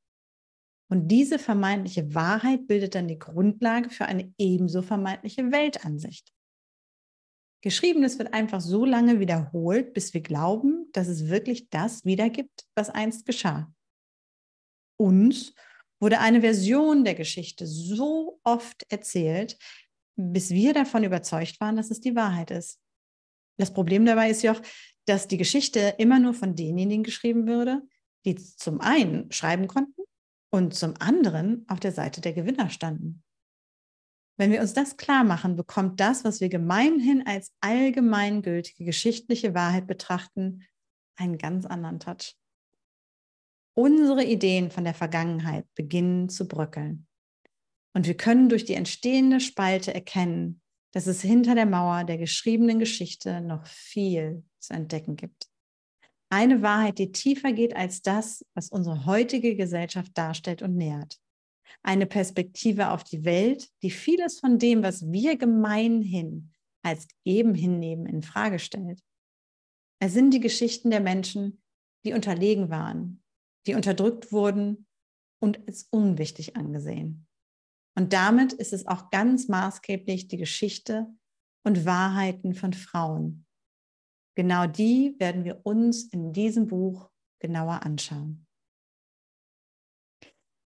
Und 0.92 1.08
diese 1.08 1.38
vermeintliche 1.38 2.14
Wahrheit 2.14 2.66
bildet 2.66 2.94
dann 2.94 3.08
die 3.08 3.18
Grundlage 3.18 3.88
für 3.88 4.04
eine 4.04 4.30
ebenso 4.36 4.82
vermeintliche 4.82 5.50
Weltansicht. 5.50 6.30
Geschriebenes 7.62 8.18
wird 8.18 8.34
einfach 8.34 8.60
so 8.60 8.84
lange 8.84 9.18
wiederholt, 9.18 9.94
bis 9.94 10.12
wir 10.12 10.20
glauben, 10.20 10.90
dass 10.92 11.08
es 11.08 11.28
wirklich 11.28 11.70
das 11.70 12.04
wiedergibt, 12.04 12.66
was 12.74 12.90
einst 12.90 13.24
geschah. 13.24 13.72
Uns 15.00 15.54
wurde 15.98 16.18
eine 16.18 16.42
Version 16.42 17.04
der 17.04 17.14
Geschichte 17.14 17.66
so 17.66 18.38
oft 18.44 18.84
erzählt, 18.92 19.56
bis 20.16 20.50
wir 20.50 20.74
davon 20.74 21.04
überzeugt 21.04 21.58
waren, 21.58 21.76
dass 21.76 21.90
es 21.90 22.00
die 22.00 22.16
Wahrheit 22.16 22.50
ist. 22.50 22.78
Das 23.56 23.72
Problem 23.72 24.04
dabei 24.04 24.28
ist 24.28 24.42
ja 24.42 24.52
auch, 24.52 24.60
dass 25.06 25.26
die 25.26 25.38
Geschichte 25.38 25.94
immer 25.96 26.18
nur 26.18 26.34
von 26.34 26.54
denjenigen 26.54 27.02
geschrieben 27.02 27.46
würde, 27.46 27.80
die 28.26 28.34
zum 28.34 28.82
einen 28.82 29.32
schreiben 29.32 29.68
konnten 29.68 30.01
und 30.52 30.74
zum 30.74 30.94
anderen 31.00 31.64
auf 31.68 31.80
der 31.80 31.92
Seite 31.92 32.20
der 32.20 32.34
Gewinner 32.34 32.68
standen. 32.68 33.22
Wenn 34.36 34.50
wir 34.50 34.60
uns 34.60 34.74
das 34.74 34.96
klar 34.96 35.24
machen, 35.24 35.56
bekommt 35.56 36.00
das, 36.00 36.24
was 36.24 36.40
wir 36.40 36.48
gemeinhin 36.48 37.26
als 37.26 37.52
allgemeingültige 37.60 38.84
geschichtliche 38.84 39.54
Wahrheit 39.54 39.86
betrachten, 39.86 40.64
einen 41.16 41.38
ganz 41.38 41.66
anderen 41.66 42.00
Touch. 42.00 42.36
Unsere 43.74 44.24
Ideen 44.24 44.70
von 44.70 44.84
der 44.84 44.94
Vergangenheit 44.94 45.66
beginnen 45.74 46.28
zu 46.28 46.46
bröckeln. 46.46 47.06
Und 47.94 48.06
wir 48.06 48.16
können 48.16 48.48
durch 48.48 48.64
die 48.64 48.74
entstehende 48.74 49.40
Spalte 49.40 49.94
erkennen, 49.94 50.60
dass 50.92 51.06
es 51.06 51.22
hinter 51.22 51.54
der 51.54 51.66
Mauer 51.66 52.04
der 52.04 52.18
geschriebenen 52.18 52.78
Geschichte 52.78 53.40
noch 53.40 53.66
viel 53.66 54.44
zu 54.58 54.74
entdecken 54.74 55.16
gibt. 55.16 55.51
Eine 56.32 56.62
Wahrheit, 56.62 56.98
die 56.98 57.12
tiefer 57.12 57.52
geht 57.52 57.76
als 57.76 58.00
das, 58.00 58.42
was 58.54 58.70
unsere 58.70 59.04
heutige 59.04 59.54
Gesellschaft 59.54 60.16
darstellt 60.16 60.62
und 60.62 60.74
nährt. 60.74 61.18
Eine 61.82 62.06
Perspektive 62.06 62.90
auf 62.90 63.04
die 63.04 63.26
Welt, 63.26 63.68
die 63.82 63.90
vieles 63.90 64.40
von 64.40 64.58
dem, 64.58 64.82
was 64.82 65.12
wir 65.12 65.36
gemeinhin 65.36 66.50
als 66.82 67.06
gegeben 67.06 67.54
hinnehmen, 67.54 68.06
in 68.06 68.22
Frage 68.22 68.58
stellt. 68.58 69.02
Es 70.00 70.14
sind 70.14 70.32
die 70.32 70.40
Geschichten 70.40 70.90
der 70.90 71.00
Menschen, 71.00 71.62
die 72.06 72.14
unterlegen 72.14 72.70
waren, 72.70 73.22
die 73.66 73.74
unterdrückt 73.74 74.32
wurden 74.32 74.86
und 75.38 75.60
als 75.68 75.82
unwichtig 75.90 76.56
angesehen. 76.56 77.26
Und 77.94 78.14
damit 78.14 78.54
ist 78.54 78.72
es 78.72 78.86
auch 78.86 79.10
ganz 79.10 79.48
maßgeblich 79.48 80.28
die 80.28 80.38
Geschichte 80.38 81.08
und 81.62 81.84
Wahrheiten 81.84 82.54
von 82.54 82.72
Frauen. 82.72 83.44
Genau 84.34 84.66
die 84.66 85.14
werden 85.18 85.44
wir 85.44 85.60
uns 85.64 86.04
in 86.04 86.32
diesem 86.32 86.66
Buch 86.66 87.10
genauer 87.38 87.82
anschauen. 87.82 88.46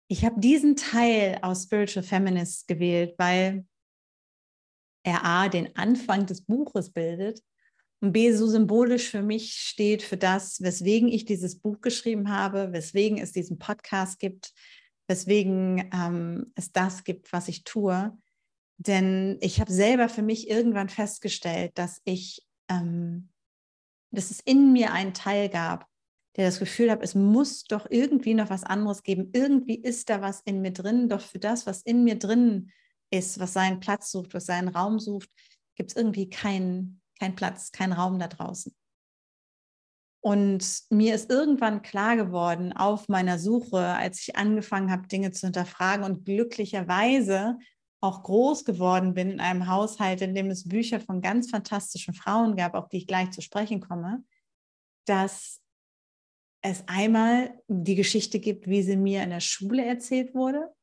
Ich 0.09 0.25
habe 0.25 0.41
diesen 0.41 0.77
Teil 0.77 1.39
aus 1.43 1.65
Spiritual 1.65 2.05
Feminists 2.05 2.67
gewählt, 2.67 3.15
weil 3.19 3.67
er 5.05 5.25
A, 5.25 5.49
den 5.49 5.75
Anfang 5.77 6.27
des 6.27 6.43
Buches 6.43 6.91
bildet 6.91 7.43
und 8.01 8.13
B, 8.13 8.33
so 8.33 8.47
symbolisch 8.47 9.11
für 9.11 9.23
mich 9.23 9.55
steht 9.55 10.03
für 10.03 10.17
das, 10.17 10.61
weswegen 10.61 11.09
ich 11.09 11.25
dieses 11.25 11.59
Buch 11.59 11.81
geschrieben 11.81 12.31
habe, 12.31 12.73
weswegen 12.73 13.19
es 13.19 13.33
diesen 13.33 13.59
Podcast 13.59 14.19
gibt, 14.19 14.53
weswegen 15.09 15.91
ähm, 15.93 16.53
es 16.55 16.73
das 16.73 17.05
gibt, 17.05 17.33
was 17.33 17.49
ich 17.49 17.65
tue. 17.65 18.17
Denn 18.79 19.39
ich 19.41 19.61
habe 19.61 19.73
selber 19.73 20.09
für 20.09 20.23
mich 20.23 20.51
irgendwann 20.51 20.89
festgestellt, 20.89 21.73
dass 21.77 22.03
ich, 22.05 22.47
ähm, 22.69 23.31
dass 24.11 24.31
es 24.31 24.41
in 24.41 24.73
mir 24.73 24.93
einen 24.93 25.15
Teil 25.15 25.49
gab, 25.49 25.87
der 26.37 26.47
das 26.47 26.59
Gefühl 26.59 26.91
hat, 26.91 27.03
es 27.03 27.15
muss 27.15 27.65
doch 27.65 27.87
irgendwie 27.91 28.35
noch 28.35 28.51
was 28.51 28.65
anderes 28.65 29.03
geben. 29.03 29.31
Irgendwie 29.33 29.77
ist 29.77 30.11
da 30.11 30.21
was 30.21 30.41
in 30.43 30.61
mir 30.61 30.73
drin, 30.73 31.09
doch 31.09 31.21
für 31.21 31.39
das, 31.39 31.67
was 31.67 31.83
in 31.83 32.05
mir 32.05 32.19
drin 32.19 32.71
ist, 33.11 33.39
was 33.39 33.53
seinen 33.53 33.81
Platz 33.81 34.11
sucht, 34.11 34.35
was 34.35 34.47
seinen 34.47 34.69
Raum 34.69 34.99
sucht, 34.99 35.31
gibt 35.77 35.91
es 35.91 35.97
irgendwie 35.97 36.29
keinen 36.29 37.01
kein 37.19 37.35
Platz, 37.35 37.73
keinen 37.73 37.93
Raum 37.93 38.19
da 38.19 38.29
draußen. 38.29 38.75
Und 40.21 40.83
mir 40.91 41.15
ist 41.15 41.31
irgendwann 41.31 41.83
klar 41.83 42.17
geworden 42.17 42.73
auf 42.73 43.09
meiner 43.09 43.39
Suche, 43.39 43.79
als 43.79 44.21
ich 44.21 44.37
angefangen 44.37 44.91
habe, 44.91 45.07
Dinge 45.07 45.31
zu 45.31 45.47
hinterfragen 45.47 46.05
und 46.05 46.25
glücklicherweise 46.25 47.59
auch 48.01 48.23
groß 48.23 48.65
geworden 48.65 49.15
bin 49.15 49.31
in 49.31 49.41
einem 49.41 49.69
Haushalt, 49.69 50.21
in 50.21 50.35
dem 50.35 50.51
es 50.51 50.69
Bücher 50.69 51.01
von 51.01 51.21
ganz 51.21 51.51
fantastischen 51.51 52.15
Frauen 52.15 52.57
gab, 52.57 52.75
auf 52.75 52.89
die 52.89 52.99
ich 52.99 53.07
gleich 53.07 53.31
zu 53.31 53.41
sprechen 53.41 53.81
komme, 53.81 54.25
dass 55.07 55.61
es 56.63 56.85
einmal 56.87 57.55
die 57.69 57.95
Geschichte 57.95 58.41
gibt, 58.41 58.67
wie 58.67 58.83
sie 58.83 58.97
mir 58.97 59.23
in 59.23 59.31
der 59.31 59.41
Schule 59.41 59.85
erzählt 59.85 60.35
wurde 60.35 60.75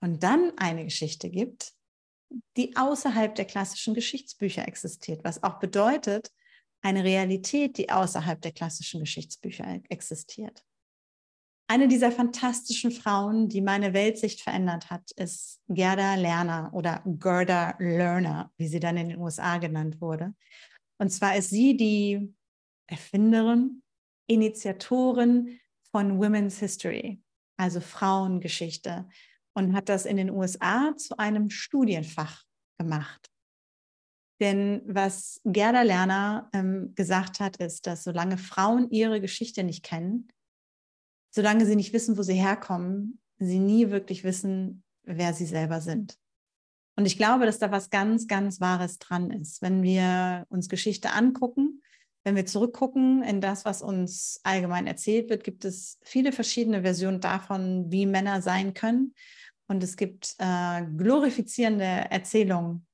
und 0.00 0.22
dann 0.22 0.52
eine 0.56 0.84
Geschichte 0.84 1.28
gibt, 1.28 1.72
die 2.56 2.76
außerhalb 2.76 3.34
der 3.34 3.44
klassischen 3.44 3.94
Geschichtsbücher 3.94 4.66
existiert, 4.66 5.24
was 5.24 5.42
auch 5.42 5.58
bedeutet, 5.58 6.30
eine 6.82 7.02
Realität, 7.02 7.76
die 7.78 7.90
außerhalb 7.90 8.40
der 8.40 8.52
klassischen 8.52 9.00
Geschichtsbücher 9.00 9.80
existiert. 9.88 10.64
Eine 11.70 11.86
dieser 11.86 12.10
fantastischen 12.10 12.90
Frauen, 12.90 13.50
die 13.50 13.60
meine 13.60 13.92
Weltsicht 13.92 14.40
verändert 14.40 14.88
hat, 14.88 15.10
ist 15.12 15.60
Gerda 15.68 16.14
Lerner 16.14 16.70
oder 16.72 17.02
Gerda 17.04 17.74
Lerner, 17.78 18.50
wie 18.56 18.68
sie 18.68 18.80
dann 18.80 18.96
in 18.96 19.10
den 19.10 19.18
USA 19.18 19.58
genannt 19.58 20.00
wurde. 20.00 20.34
Und 20.98 21.10
zwar 21.10 21.36
ist 21.36 21.50
sie 21.50 21.76
die 21.76 22.34
Erfinderin, 22.86 23.82
Initiatorin 24.26 25.60
von 25.90 26.18
Women's 26.18 26.58
History, 26.58 27.22
also 27.58 27.80
Frauengeschichte, 27.80 29.06
und 29.54 29.74
hat 29.74 29.90
das 29.90 30.06
in 30.06 30.16
den 30.16 30.30
USA 30.30 30.96
zu 30.96 31.18
einem 31.18 31.50
Studienfach 31.50 32.44
gemacht. 32.78 33.30
Denn 34.40 34.80
was 34.86 35.40
Gerda 35.44 35.82
Lerner 35.82 36.48
ähm, 36.54 36.94
gesagt 36.94 37.40
hat, 37.40 37.58
ist, 37.58 37.86
dass 37.86 38.04
solange 38.04 38.38
Frauen 38.38 38.90
ihre 38.90 39.20
Geschichte 39.20 39.64
nicht 39.64 39.84
kennen, 39.84 40.28
solange 41.38 41.66
sie 41.66 41.76
nicht 41.76 41.92
wissen, 41.92 42.18
wo 42.18 42.22
sie 42.22 42.34
herkommen, 42.34 43.20
sie 43.38 43.60
nie 43.60 43.90
wirklich 43.90 44.24
wissen, 44.24 44.82
wer 45.04 45.32
sie 45.32 45.46
selber 45.46 45.80
sind. 45.80 46.18
Und 46.96 47.06
ich 47.06 47.16
glaube, 47.16 47.46
dass 47.46 47.60
da 47.60 47.70
was 47.70 47.90
ganz, 47.90 48.26
ganz 48.26 48.60
Wahres 48.60 48.98
dran 48.98 49.30
ist. 49.30 49.62
Wenn 49.62 49.84
wir 49.84 50.46
uns 50.48 50.68
Geschichte 50.68 51.12
angucken, 51.12 51.80
wenn 52.24 52.34
wir 52.34 52.44
zurückgucken 52.44 53.22
in 53.22 53.40
das, 53.40 53.64
was 53.64 53.82
uns 53.82 54.40
allgemein 54.42 54.88
erzählt 54.88 55.30
wird, 55.30 55.44
gibt 55.44 55.64
es 55.64 56.00
viele 56.02 56.32
verschiedene 56.32 56.82
Versionen 56.82 57.20
davon, 57.20 57.86
wie 57.92 58.04
Männer 58.04 58.42
sein 58.42 58.74
können. 58.74 59.14
Und 59.68 59.84
es 59.84 59.96
gibt 59.96 60.34
äh, 60.38 60.82
glorifizierende 60.96 61.84
Erzählungen 61.84 62.84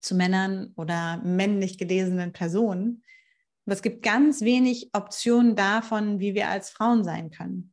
zu 0.00 0.16
Männern 0.16 0.72
oder 0.74 1.18
männlich 1.18 1.78
gelesenen 1.78 2.32
Personen. 2.32 3.04
Aber 3.66 3.74
es 3.74 3.82
gibt 3.82 4.02
ganz 4.02 4.40
wenig 4.40 4.90
Optionen 4.92 5.54
davon, 5.54 6.18
wie 6.20 6.34
wir 6.34 6.48
als 6.48 6.70
Frauen 6.70 7.04
sein 7.04 7.30
können. 7.30 7.72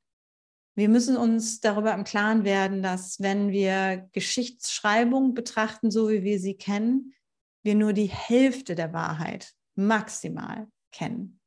Wir 0.76 0.88
müssen 0.88 1.18
uns 1.18 1.60
darüber 1.60 1.94
im 1.94 2.04
Klaren 2.04 2.46
werden, 2.46 2.82
dass 2.82 3.20
wenn 3.20 3.52
wir 3.52 4.08
Geschichtsschreibung 4.14 5.34
betrachten, 5.34 5.92
so 5.92 6.10
wie 6.10 6.24
wir 6.24 6.40
sie 6.40 6.56
kennen, 6.56 7.14
wir 7.64 7.76
nur 7.76 7.92
die 7.92 8.10
Hälfte 8.10 8.76
der 8.76 8.94
Wahrheit 8.94 9.54
maximal 9.76 10.68
kennen. 10.92 11.40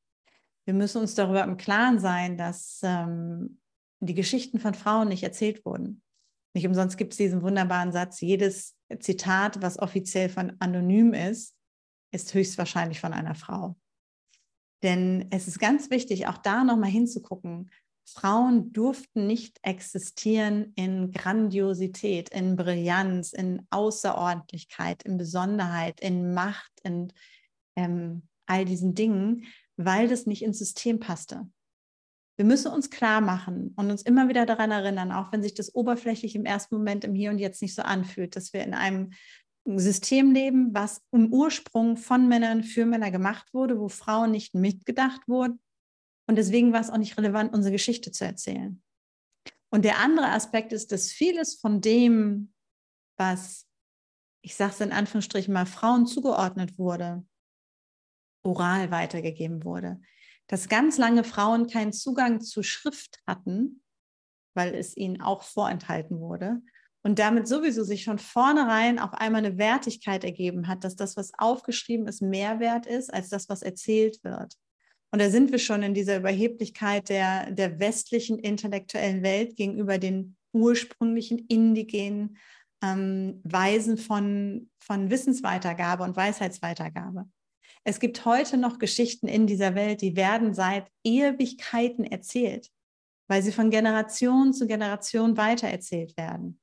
Wir 0.67 0.75
müssen 0.75 1.01
uns 1.01 1.15
darüber 1.15 1.45
im 1.45 1.57
Klaren 1.57 1.99
sein, 1.99 2.37
dass 2.37 2.81
ähm, 2.83 3.59
die 4.01 4.15
Geschichten 4.15 4.59
von 4.59 4.75
Frauen 4.75 5.09
nicht 5.09 5.23
erzählt 5.23 5.65
wurden. 5.65 6.03
Nicht 6.55 6.67
umsonst 6.67 6.99
gibt 6.99 7.13
es 7.13 7.17
diesen 7.17 7.43
wunderbaren 7.43 7.93
Satz, 7.93 8.21
jedes 8.21 8.77
Zitat, 9.01 9.63
was 9.63 9.79
offiziell 9.79 10.29
von 10.29 10.53
anonym 10.59 11.15
ist, 11.15 11.57
ist 12.13 12.35
höchstwahrscheinlich 12.35 13.01
von 13.01 13.15
einer 13.15 13.35
Frau. 13.35 13.77
Denn 14.83 15.27
es 15.31 15.49
ist 15.49 15.59
ganz 15.59 15.91
wichtig, 15.91 16.27
auch 16.27 16.39
da 16.39 16.65
nochmal 16.65 16.91
hinzugucken. 16.91 17.71
Frauen 18.05 18.73
durften 18.73 19.27
nicht 19.27 19.59
existieren 19.63 20.73
in 20.75 21.13
Grandiosität, 21.13 22.29
in 22.31 22.57
Brillanz, 22.57 23.33
in 23.33 23.67
Außerordentlichkeit, 23.71 25.05
in 25.05 25.17
Besonderheit, 25.19 26.01
in 26.01 26.35
Macht, 26.35 26.73
in 26.83 27.13
ähm, 27.77 28.23
all 28.47 28.65
diesen 28.65 28.95
Dingen, 28.95 29.45
weil 29.77 30.09
das 30.09 30.27
nicht 30.27 30.43
ins 30.43 30.59
System 30.59 30.99
passte. 30.99 31.49
Wir 32.37 32.47
müssen 32.47 32.73
uns 32.73 32.91
klar 32.91 33.21
machen 33.21 33.73
und 33.77 33.91
uns 33.91 34.03
immer 34.03 34.29
wieder 34.29 34.47
daran 34.47 34.71
erinnern, 34.71 35.13
auch 35.13 35.33
wenn 35.33 35.43
sich 35.43 35.55
das 35.55 35.75
oberflächlich 35.75 36.35
im 36.35 36.45
ersten 36.45 36.77
Moment 36.77 37.05
im 37.05 37.15
Hier 37.15 37.31
und 37.31 37.39
Jetzt 37.39 37.63
nicht 37.63 37.75
so 37.75 37.83
anfühlt, 37.83 38.35
dass 38.37 38.53
wir 38.53 38.65
in 38.65 38.75
einem 38.75 39.13
System 39.65 40.33
leben, 40.33 40.75
was 40.75 41.03
im 41.13 41.33
Ursprung 41.33 41.97
von 41.97 42.29
Männern 42.29 42.65
für 42.65 42.85
Männer 42.85 43.11
gemacht 43.11 43.53
wurde, 43.55 43.79
wo 43.79 43.89
Frauen 43.89 44.31
nicht 44.31 44.55
mitgedacht 44.55 45.29
wurden. 45.29 45.61
Und 46.29 46.37
deswegen 46.37 46.73
war 46.73 46.81
es 46.81 46.91
auch 46.91 46.99
nicht 46.99 47.17
relevant, 47.17 47.53
unsere 47.53 47.73
Geschichte 47.73 48.11
zu 48.11 48.25
erzählen. 48.25 48.83
Und 49.71 49.85
der 49.85 49.99
andere 49.99 50.29
Aspekt 50.29 50.73
ist, 50.73 50.93
dass 50.93 51.11
vieles 51.11 51.55
von 51.55 51.81
dem, 51.81 52.53
was, 53.17 53.67
ich 54.43 54.55
sage 54.55 54.73
es 54.73 54.81
in 54.81 54.93
Anführungsstrichen 54.93 55.55
mal, 55.55 55.67
Frauen 55.67 56.07
zugeordnet 56.07 56.77
wurde, 56.79 57.25
oral 58.45 58.91
weitergegeben 58.91 59.65
wurde. 59.65 60.01
Dass 60.49 60.69
ganz 60.69 60.99
lange 60.99 61.25
Frauen 61.25 61.69
keinen 61.69 61.93
Zugang 61.93 62.41
zu 62.41 62.63
Schrift 62.63 63.23
hatten, 63.27 63.83
weil 64.55 64.75
es 64.75 64.97
ihnen 64.97 65.21
auch 65.21 65.43
vorenthalten 65.43 66.19
wurde 66.21 66.61
und 67.03 67.19
damit 67.19 67.49
sowieso 67.49 67.83
sich 67.83 68.05
von 68.05 68.19
vornherein 68.19 68.99
auf 68.99 69.13
einmal 69.15 69.45
eine 69.45 69.59
Wertigkeit 69.59 70.23
ergeben 70.25 70.69
hat, 70.69 70.85
dass 70.85 70.95
das, 70.95 71.17
was 71.17 71.33
aufgeschrieben 71.37 72.07
ist, 72.07 72.23
mehr 72.23 72.61
wert 72.61 72.87
ist 72.87 73.13
als 73.13 73.29
das, 73.29 73.49
was 73.49 73.63
erzählt 73.63 74.23
wird. 74.23 74.55
Und 75.11 75.21
da 75.21 75.29
sind 75.29 75.53
wir 75.53 75.59
schon 75.59 75.83
in 75.83 75.95
dieser 75.95 76.19
Überheblichkeit 76.19 77.09
der, 77.09 77.51
der 77.51 77.81
westlichen 77.81 78.39
intellektuellen 78.39 79.23
Welt 79.23 79.57
gegenüber 79.57 79.99
den 79.99 80.37
ursprünglichen 80.53 81.39
indigenen 81.49 82.39
ähm, 82.83 83.41
Weisen 83.45 83.99
von, 83.99 84.71
von 84.79 85.11
Wissensweitergabe 85.11 86.05
und 86.05 86.17
Weisheitsweitergabe. 86.17 87.27
Es 87.85 87.99
gibt 87.99 88.25
heute 88.25 88.57
noch 88.57 88.79
Geschichten 88.79 89.27
in 89.27 89.47
dieser 89.47 89.75
Welt, 89.75 90.03
die 90.03 90.15
werden 90.15 90.55
seit 90.55 90.89
Ewigkeiten 91.05 92.05
erzählt, 92.05 92.71
weil 93.29 93.43
sie 93.43 93.53
von 93.53 93.71
Generation 93.71 94.53
zu 94.53 94.67
Generation 94.67 95.37
weitererzählt 95.37 96.17
werden. 96.17 96.62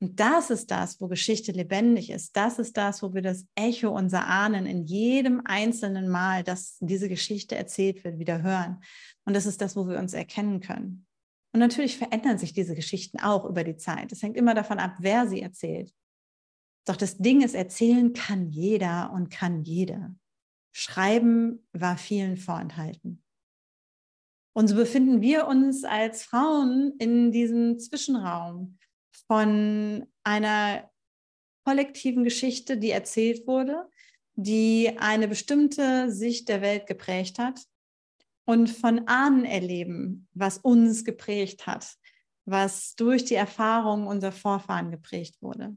Und 0.00 0.20
das 0.20 0.50
ist 0.50 0.70
das, 0.70 1.00
wo 1.00 1.08
Geschichte 1.08 1.50
lebendig 1.50 2.10
ist. 2.10 2.36
Das 2.36 2.60
ist 2.60 2.76
das, 2.76 3.02
wo 3.02 3.14
wir 3.14 3.22
das 3.22 3.46
Echo 3.56 3.90
unserer 3.90 4.28
Ahnen 4.28 4.64
in 4.64 4.84
jedem 4.84 5.42
einzelnen 5.44 6.08
Mal, 6.08 6.44
dass 6.44 6.78
diese 6.80 7.08
Geschichte 7.08 7.56
erzählt 7.56 8.04
wird, 8.04 8.18
wieder 8.18 8.42
hören. 8.42 8.80
Und 9.24 9.34
das 9.34 9.46
ist 9.46 9.60
das, 9.60 9.74
wo 9.74 9.88
wir 9.88 9.98
uns 9.98 10.14
erkennen 10.14 10.60
können. 10.60 11.06
Und 11.52 11.60
natürlich 11.60 11.98
verändern 11.98 12.38
sich 12.38 12.52
diese 12.52 12.76
Geschichten 12.76 13.18
auch 13.18 13.44
über 13.44 13.64
die 13.64 13.76
Zeit. 13.76 14.12
Es 14.12 14.22
hängt 14.22 14.36
immer 14.36 14.54
davon 14.54 14.78
ab, 14.78 14.96
wer 15.00 15.26
sie 15.26 15.42
erzählt. 15.42 15.92
Doch 16.86 16.96
das 16.96 17.18
Ding 17.18 17.42
ist, 17.42 17.54
erzählen 17.54 18.12
kann 18.12 18.50
jeder 18.50 19.10
und 19.12 19.30
kann 19.30 19.64
jede. 19.64 20.14
Schreiben 20.72 21.66
war 21.72 21.96
vielen 21.96 22.36
vorenthalten. 22.36 23.24
Und 24.54 24.68
so 24.68 24.76
befinden 24.76 25.20
wir 25.20 25.48
uns 25.48 25.84
als 25.84 26.22
Frauen 26.22 26.94
in 26.98 27.32
diesem 27.32 27.78
Zwischenraum 27.78 28.78
von 29.26 30.06
einer 30.22 30.90
kollektiven 31.64 32.24
Geschichte, 32.24 32.78
die 32.78 32.90
erzählt 32.90 33.46
wurde, 33.46 33.88
die 34.34 34.96
eine 34.98 35.28
bestimmte 35.28 36.10
Sicht 36.10 36.48
der 36.48 36.62
Welt 36.62 36.86
geprägt 36.86 37.38
hat 37.38 37.60
und 38.46 38.70
von 38.70 39.06
Ahnenerleben, 39.08 40.28
was 40.32 40.58
uns 40.58 41.04
geprägt 41.04 41.66
hat, 41.66 41.96
was 42.46 42.94
durch 42.94 43.24
die 43.24 43.34
Erfahrungen 43.34 44.06
unserer 44.06 44.32
Vorfahren 44.32 44.90
geprägt 44.90 45.42
wurde. 45.42 45.76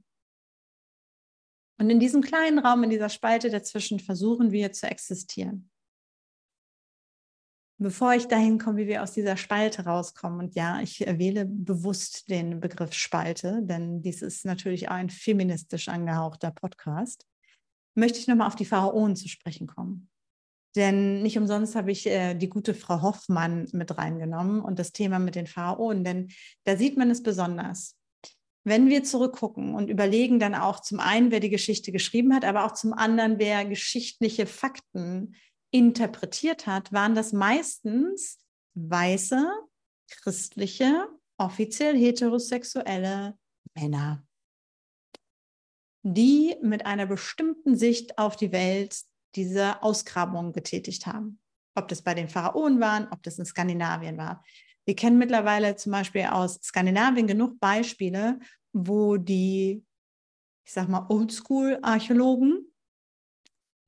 Und 1.79 1.89
in 1.89 1.99
diesem 1.99 2.21
kleinen 2.21 2.59
Raum, 2.59 2.83
in 2.83 2.91
dieser 2.91 3.09
Spalte 3.09 3.49
dazwischen 3.49 3.99
versuchen 3.99 4.51
wir 4.51 4.71
zu 4.71 4.85
existieren 4.85 5.71
bevor 7.81 8.13
ich 8.13 8.27
dahin 8.27 8.59
komme, 8.59 8.77
wie 8.77 8.87
wir 8.87 9.01
aus 9.01 9.13
dieser 9.13 9.37
Spalte 9.37 9.85
rauskommen, 9.85 10.39
und 10.39 10.55
ja, 10.55 10.79
ich 10.81 10.99
wähle 10.99 11.45
bewusst 11.45 12.29
den 12.29 12.59
Begriff 12.59 12.93
Spalte, 12.93 13.61
denn 13.63 14.03
dies 14.03 14.21
ist 14.21 14.45
natürlich 14.45 14.89
auch 14.89 14.93
ein 14.93 15.09
feministisch 15.09 15.87
angehauchter 15.87 16.51
Podcast, 16.51 17.25
möchte 17.95 18.19
ich 18.19 18.27
nochmal 18.27 18.47
auf 18.47 18.55
die 18.55 18.65
Pharaonen 18.65 19.15
zu 19.15 19.27
sprechen 19.27 19.65
kommen. 19.65 20.09
Denn 20.75 21.23
nicht 21.23 21.37
umsonst 21.37 21.75
habe 21.75 21.91
ich 21.91 22.05
äh, 22.05 22.35
die 22.35 22.49
gute 22.49 22.75
Frau 22.75 23.01
Hoffmann 23.01 23.67
mit 23.73 23.97
reingenommen 23.97 24.61
und 24.61 24.77
das 24.77 24.91
Thema 24.91 25.17
mit 25.17 25.35
den 25.35 25.47
Pharaonen, 25.47 26.03
denn 26.03 26.29
da 26.65 26.77
sieht 26.77 26.97
man 26.97 27.09
es 27.09 27.23
besonders. 27.23 27.97
Wenn 28.63 28.89
wir 28.89 29.03
zurückgucken 29.03 29.73
und 29.73 29.89
überlegen 29.89 30.39
dann 30.39 30.53
auch 30.53 30.81
zum 30.81 30.99
einen, 30.99 31.31
wer 31.31 31.39
die 31.39 31.49
Geschichte 31.49 31.91
geschrieben 31.91 32.33
hat, 32.35 32.45
aber 32.45 32.63
auch 32.63 32.73
zum 32.73 32.93
anderen, 32.93 33.39
wer 33.39 33.65
geschichtliche 33.65 34.45
Fakten 34.45 35.33
interpretiert 35.71 36.67
hat, 36.67 36.91
waren 36.91 37.15
das 37.15 37.33
meistens 37.33 38.37
weiße, 38.75 39.49
christliche, 40.09 41.07
offiziell 41.37 41.97
heterosexuelle 41.97 43.37
Männer, 43.73 44.25
die 46.03 46.55
mit 46.61 46.85
einer 46.85 47.05
bestimmten 47.05 47.75
Sicht 47.75 48.17
auf 48.17 48.35
die 48.35 48.51
Welt 48.51 49.01
diese 49.35 49.81
Ausgrabungen 49.81 50.51
getätigt 50.51 51.07
haben. 51.07 51.39
Ob 51.75 51.87
das 51.87 52.01
bei 52.01 52.13
den 52.13 52.27
Pharaonen 52.27 52.81
waren, 52.81 53.07
ob 53.11 53.23
das 53.23 53.39
in 53.39 53.45
Skandinavien 53.45 54.17
war. 54.17 54.43
Wir 54.85 54.95
kennen 54.95 55.17
mittlerweile 55.17 55.75
zum 55.77 55.93
Beispiel 55.93 56.25
aus 56.25 56.59
Skandinavien 56.61 57.27
genug 57.27 57.59
Beispiele, 57.59 58.39
wo 58.73 59.17
die, 59.17 59.85
ich 60.65 60.73
sag 60.73 60.89
mal, 60.89 61.05
Oldschool-Archäologen 61.07 62.70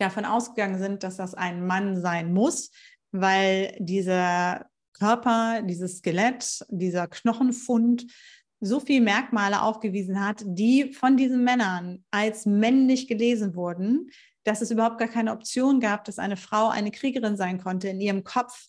davon 0.04 0.26
ausgegangen 0.26 0.80
sind, 0.80 1.04
dass 1.04 1.18
das 1.18 1.34
ein 1.34 1.66
Mann 1.66 2.00
sein 2.02 2.34
muss, 2.34 2.72
weil 3.12 3.76
dieser 3.80 4.68
Körper, 4.94 5.62
dieses 5.64 5.98
Skelett, 5.98 6.66
dieser 6.70 7.08
Knochenfund 7.08 8.06
so 8.60 8.80
viele 8.80 9.02
Merkmale 9.02 9.62
aufgewiesen 9.62 10.26
hat, 10.26 10.44
die 10.46 10.94
von 10.94 11.18
diesen 11.18 11.44
Männern 11.44 12.06
als 12.12 12.46
männlich 12.46 13.08
gelesen 13.08 13.56
wurden, 13.56 14.10
dass 14.46 14.62
es 14.62 14.72
überhaupt 14.72 15.00
gar 15.00 15.08
keine 15.08 15.32
Option 15.32 15.80
gab, 15.80 16.06
dass 16.06 16.20
eine 16.20 16.38
Frau 16.38 16.70
eine 16.70 16.92
Kriegerin 16.92 17.36
sein 17.36 17.60
konnte 17.60 17.90
in 17.90 18.00
ihrem 18.00 18.24
Kopf 18.24 18.68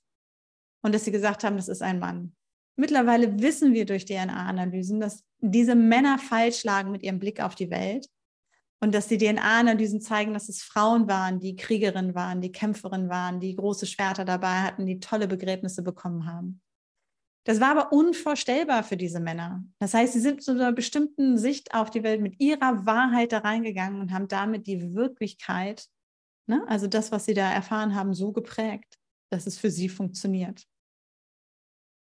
und 0.82 0.94
dass 0.94 1.04
sie 1.04 1.12
gesagt 1.12 1.44
haben, 1.44 1.56
das 1.56 1.68
ist 1.68 1.82
ein 1.82 1.98
Mann. 1.98 2.34
Mittlerweile 2.76 3.40
wissen 3.40 3.72
wir 3.72 3.86
durch 3.86 4.04
DNA-Analysen, 4.04 4.98
dass 4.98 5.22
diese 5.38 5.74
Männer 5.74 6.18
falsch 6.18 6.64
lagen 6.64 6.90
mit 6.90 7.02
ihrem 7.02 7.20
Blick 7.20 7.40
auf 7.40 7.54
die 7.54 7.70
Welt 7.70 8.08
und 8.84 8.94
dass 8.94 9.08
die 9.08 9.16
DNA-Analysen 9.16 10.02
zeigen, 10.02 10.34
dass 10.34 10.50
es 10.50 10.62
Frauen 10.62 11.08
waren, 11.08 11.40
die 11.40 11.56
Kriegerinnen 11.56 12.14
waren, 12.14 12.42
die 12.42 12.52
Kämpferinnen 12.52 13.08
waren, 13.08 13.40
die 13.40 13.56
große 13.56 13.86
Schwerter 13.86 14.26
dabei 14.26 14.60
hatten, 14.60 14.84
die 14.84 15.00
tolle 15.00 15.26
Begräbnisse 15.26 15.82
bekommen 15.82 16.26
haben. 16.26 16.60
Das 17.46 17.60
war 17.60 17.70
aber 17.70 17.92
unvorstellbar 17.92 18.84
für 18.84 18.98
diese 18.98 19.20
Männer. 19.20 19.64
Das 19.78 19.94
heißt, 19.94 20.12
sie 20.12 20.20
sind 20.20 20.42
zu 20.42 20.50
einer 20.50 20.70
bestimmten 20.72 21.38
Sicht 21.38 21.72
auf 21.72 21.88
die 21.88 22.02
Welt 22.02 22.20
mit 22.20 22.38
ihrer 22.40 22.84
Wahrheit 22.84 23.32
da 23.32 23.38
reingegangen 23.38 24.02
und 24.02 24.12
haben 24.12 24.28
damit 24.28 24.66
die 24.66 24.94
Wirklichkeit, 24.94 25.86
ne, 26.46 26.62
also 26.68 26.86
das, 26.86 27.10
was 27.10 27.24
sie 27.24 27.34
da 27.34 27.50
erfahren 27.50 27.94
haben, 27.94 28.12
so 28.12 28.32
geprägt, 28.32 28.98
dass 29.30 29.46
es 29.46 29.56
für 29.58 29.70
sie 29.70 29.88
funktioniert. 29.88 30.66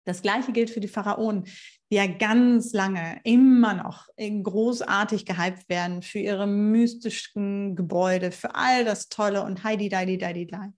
Das 0.05 0.21
gleiche 0.21 0.51
gilt 0.51 0.69
für 0.69 0.79
die 0.79 0.87
Pharaonen, 0.87 1.45
die 1.91 1.95
ja 1.95 2.07
ganz 2.07 2.73
lange 2.73 3.19
immer 3.23 3.73
noch 3.73 4.07
großartig 4.17 5.25
gehypt 5.25 5.69
werden 5.69 6.01
für 6.01 6.19
ihre 6.19 6.47
mystischen 6.47 7.75
Gebäude, 7.75 8.31
für 8.31 8.55
all 8.55 8.85
das 8.85 9.09
Tolle 9.09 9.43
und 9.43 9.63
heidi, 9.63 9.89
deidi, 9.89 10.17
deidi, 10.17 10.47
dei. 10.47 10.71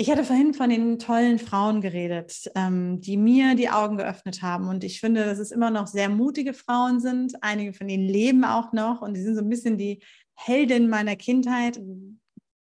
Ich 0.00 0.08
hatte 0.12 0.22
vorhin 0.22 0.54
von 0.54 0.70
den 0.70 1.00
tollen 1.00 1.40
Frauen 1.40 1.80
geredet, 1.80 2.48
ähm, 2.54 3.00
die 3.00 3.16
mir 3.16 3.56
die 3.56 3.68
Augen 3.68 3.96
geöffnet 3.96 4.42
haben. 4.42 4.68
Und 4.68 4.84
ich 4.84 5.00
finde, 5.00 5.24
dass 5.24 5.40
es 5.40 5.50
immer 5.50 5.70
noch 5.70 5.88
sehr 5.88 6.08
mutige 6.08 6.54
Frauen 6.54 7.00
sind. 7.00 7.42
Einige 7.42 7.72
von 7.72 7.88
ihnen 7.88 8.04
leben 8.04 8.44
auch 8.44 8.72
noch 8.72 9.02
und 9.02 9.14
die 9.14 9.22
sind 9.22 9.34
so 9.34 9.40
ein 9.40 9.48
bisschen 9.48 9.76
die 9.76 10.00
Heldin 10.34 10.88
meiner 10.88 11.16
Kindheit 11.16 11.80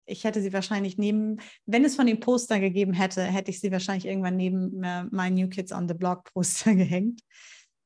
ich 0.07 0.23
hätte 0.23 0.41
sie 0.41 0.53
wahrscheinlich 0.53 0.97
neben, 0.97 1.39
wenn 1.65 1.85
es 1.85 1.95
von 1.95 2.07
den 2.07 2.19
Poster 2.19 2.59
gegeben 2.59 2.93
hätte, 2.93 3.23
hätte 3.23 3.51
ich 3.51 3.59
sie 3.59 3.71
wahrscheinlich 3.71 4.05
irgendwann 4.05 4.37
neben 4.37 4.83
äh, 4.83 5.03
My 5.11 5.29
New 5.29 5.49
Kids 5.49 5.71
on 5.71 5.87
the 5.87 5.93
Block 5.93 6.33
Poster 6.33 6.73
gehängt. 6.75 7.21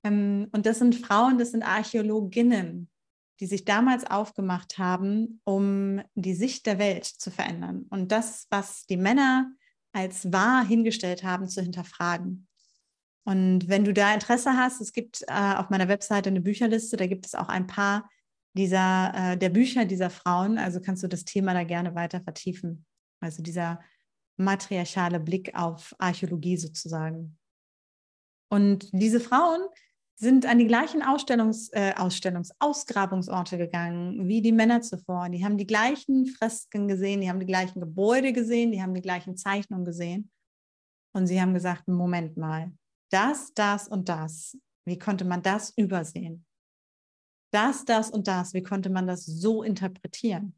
Ähm, 0.03 0.47
und 0.51 0.65
das 0.65 0.79
sind 0.79 0.95
Frauen, 0.95 1.38
das 1.38 1.51
sind 1.51 1.63
Archäologinnen, 1.63 2.89
die 3.39 3.47
sich 3.47 3.65
damals 3.65 4.05
aufgemacht 4.05 4.77
haben, 4.77 5.41
um 5.43 6.01
die 6.15 6.36
Sicht 6.36 6.65
der 6.67 6.79
Welt 6.79 7.05
zu 7.05 7.31
verändern 7.31 7.86
und 7.89 8.12
das, 8.12 8.47
was 8.49 8.86
die 8.86 8.97
Männer 8.97 9.51
als 9.93 10.31
wahr 10.31 10.65
hingestellt 10.65 11.23
haben, 11.23 11.49
zu 11.49 11.62
hinterfragen. 11.62 12.47
Und 13.23 13.67
wenn 13.67 13.84
du 13.84 13.93
da 13.93 14.13
Interesse 14.13 14.55
hast, 14.55 14.81
es 14.81 14.93
gibt 14.93 15.23
äh, 15.27 15.55
auf 15.55 15.69
meiner 15.69 15.88
Webseite 15.88 16.29
eine 16.29 16.41
Bücherliste, 16.41 16.97
da 16.97 17.07
gibt 17.07 17.25
es 17.25 17.36
auch 17.36 17.49
ein 17.49 17.67
paar 17.67 18.10
dieser, 18.53 19.13
äh, 19.15 19.37
der 19.37 19.49
Bücher 19.49 19.85
dieser 19.85 20.09
Frauen. 20.09 20.57
Also 20.57 20.81
kannst 20.81 21.03
du 21.03 21.07
das 21.07 21.25
Thema 21.25 21.53
da 21.53 21.63
gerne 21.63 21.95
weiter 21.95 22.21
vertiefen. 22.21 22.85
Also 23.19 23.41
dieser 23.43 23.79
matriarchale 24.37 25.19
Blick 25.19 25.55
auf 25.55 25.95
Archäologie 25.99 26.57
sozusagen. 26.57 27.37
Und 28.49 28.89
diese 28.91 29.19
Frauen 29.19 29.61
sind 30.15 30.45
an 30.45 30.59
die 30.59 30.67
gleichen 30.67 31.01
Ausstellungs, 31.01 31.69
äh, 31.69 31.93
Ausstellungs 31.97 32.51
Ausgrabungsorte 32.59 33.57
gegangen 33.57 34.27
wie 34.27 34.41
die 34.41 34.51
Männer 34.51 34.81
zuvor. 34.81 35.29
Die 35.29 35.43
haben 35.43 35.57
die 35.57 35.65
gleichen 35.65 36.27
Fresken 36.27 36.87
gesehen, 36.87 37.21
die 37.21 37.29
haben 37.29 37.39
die 37.39 37.45
gleichen 37.45 37.79
Gebäude 37.79 38.33
gesehen, 38.33 38.71
die 38.71 38.81
haben 38.81 38.93
die 38.93 39.01
gleichen 39.01 39.35
Zeichnungen 39.37 39.85
gesehen. 39.85 40.29
Und 41.13 41.27
sie 41.27 41.41
haben 41.41 41.53
gesagt, 41.53 41.87
Moment 41.87 42.37
mal, 42.37 42.71
das, 43.09 43.53
das 43.53 43.87
und 43.87 44.09
das, 44.09 44.57
wie 44.85 44.99
konnte 44.99 45.25
man 45.25 45.41
das 45.41 45.73
übersehen? 45.75 46.45
Das, 47.51 47.85
das 47.85 48.09
und 48.09 48.27
das, 48.27 48.53
wie 48.53 48.63
konnte 48.63 48.89
man 48.89 49.07
das 49.07 49.25
so 49.25 49.63
interpretieren? 49.63 50.55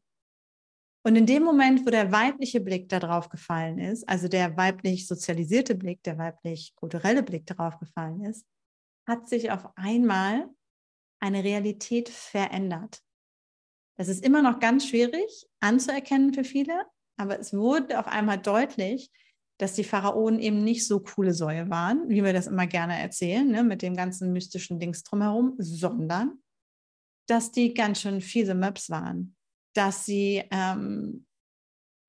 Und 1.06 1.16
in 1.16 1.26
dem 1.26 1.42
Moment, 1.42 1.84
wo 1.84 1.90
der 1.90 2.12
weibliche 2.12 2.60
Blick 2.60 2.88
darauf 2.88 3.28
gefallen 3.28 3.78
ist, 3.78 4.08
also 4.08 4.26
der 4.26 4.56
weiblich 4.56 5.06
sozialisierte 5.06 5.74
Blick, 5.74 6.02
der 6.02 6.16
weiblich 6.16 6.74
kulturelle 6.76 7.22
Blick 7.22 7.44
darauf 7.46 7.78
gefallen 7.78 8.24
ist, 8.24 8.46
hat 9.06 9.28
sich 9.28 9.50
auf 9.50 9.68
einmal 9.76 10.48
eine 11.20 11.44
Realität 11.44 12.08
verändert. 12.08 13.02
Das 13.96 14.08
ist 14.08 14.24
immer 14.24 14.40
noch 14.40 14.60
ganz 14.60 14.88
schwierig 14.88 15.46
anzuerkennen 15.60 16.32
für 16.32 16.44
viele, 16.44 16.86
aber 17.18 17.38
es 17.38 17.52
wurde 17.52 17.98
auf 17.98 18.06
einmal 18.06 18.38
deutlich, 18.38 19.10
dass 19.58 19.74
die 19.74 19.84
Pharaonen 19.84 20.40
eben 20.40 20.64
nicht 20.64 20.86
so 20.86 21.00
coole 21.00 21.32
Säue 21.32 21.70
waren, 21.70 22.08
wie 22.08 22.24
wir 22.24 22.32
das 22.32 22.46
immer 22.46 22.66
gerne 22.66 22.98
erzählen, 22.98 23.46
ne, 23.46 23.62
mit 23.62 23.82
dem 23.82 23.94
ganzen 23.94 24.32
mystischen 24.32 24.80
Dings 24.80 25.04
drumherum, 25.04 25.54
sondern 25.58 26.42
dass 27.26 27.52
die 27.52 27.74
ganz 27.74 28.00
schön 28.00 28.20
fiese 28.20 28.54
Möps 28.54 28.90
waren 28.90 29.34
dass 29.74 30.06
sie 30.06 30.42
ähm, 30.50 31.26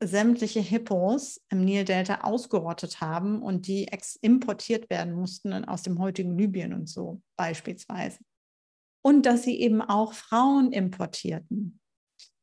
sämtliche 0.02 0.60
Hippos 0.60 1.42
im 1.50 1.66
Nildelta 1.66 2.22
ausgerottet 2.22 3.02
haben 3.02 3.42
und 3.42 3.68
die 3.68 3.90
importiert 4.22 4.90
werden 4.90 5.14
mussten 5.14 5.66
aus 5.66 5.82
dem 5.82 6.00
heutigen 6.00 6.38
Libyen 6.38 6.74
und 6.74 6.88
so 6.88 7.22
beispielsweise. 7.38 8.20
Und 9.04 9.26
dass 9.26 9.44
sie 9.44 9.60
eben 9.60 9.82
auch 9.82 10.14
Frauen 10.14 10.72
importierten. 10.72 11.80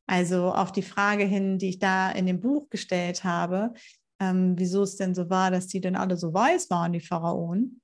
Also 0.07 0.51
auf 0.53 0.71
die 0.71 0.81
Frage 0.81 1.23
hin, 1.23 1.57
die 1.57 1.69
ich 1.69 1.79
da 1.79 2.11
in 2.11 2.25
dem 2.25 2.41
Buch 2.41 2.69
gestellt 2.69 3.23
habe, 3.23 3.73
ähm, 4.19 4.55
wieso 4.57 4.83
es 4.83 4.97
denn 4.97 5.15
so 5.15 5.29
war, 5.29 5.51
dass 5.51 5.67
die 5.67 5.81
denn 5.81 5.95
alle 5.95 6.17
so 6.17 6.33
weiß 6.33 6.69
waren, 6.69 6.93
die 6.93 6.99
Pharaonen, 6.99 7.81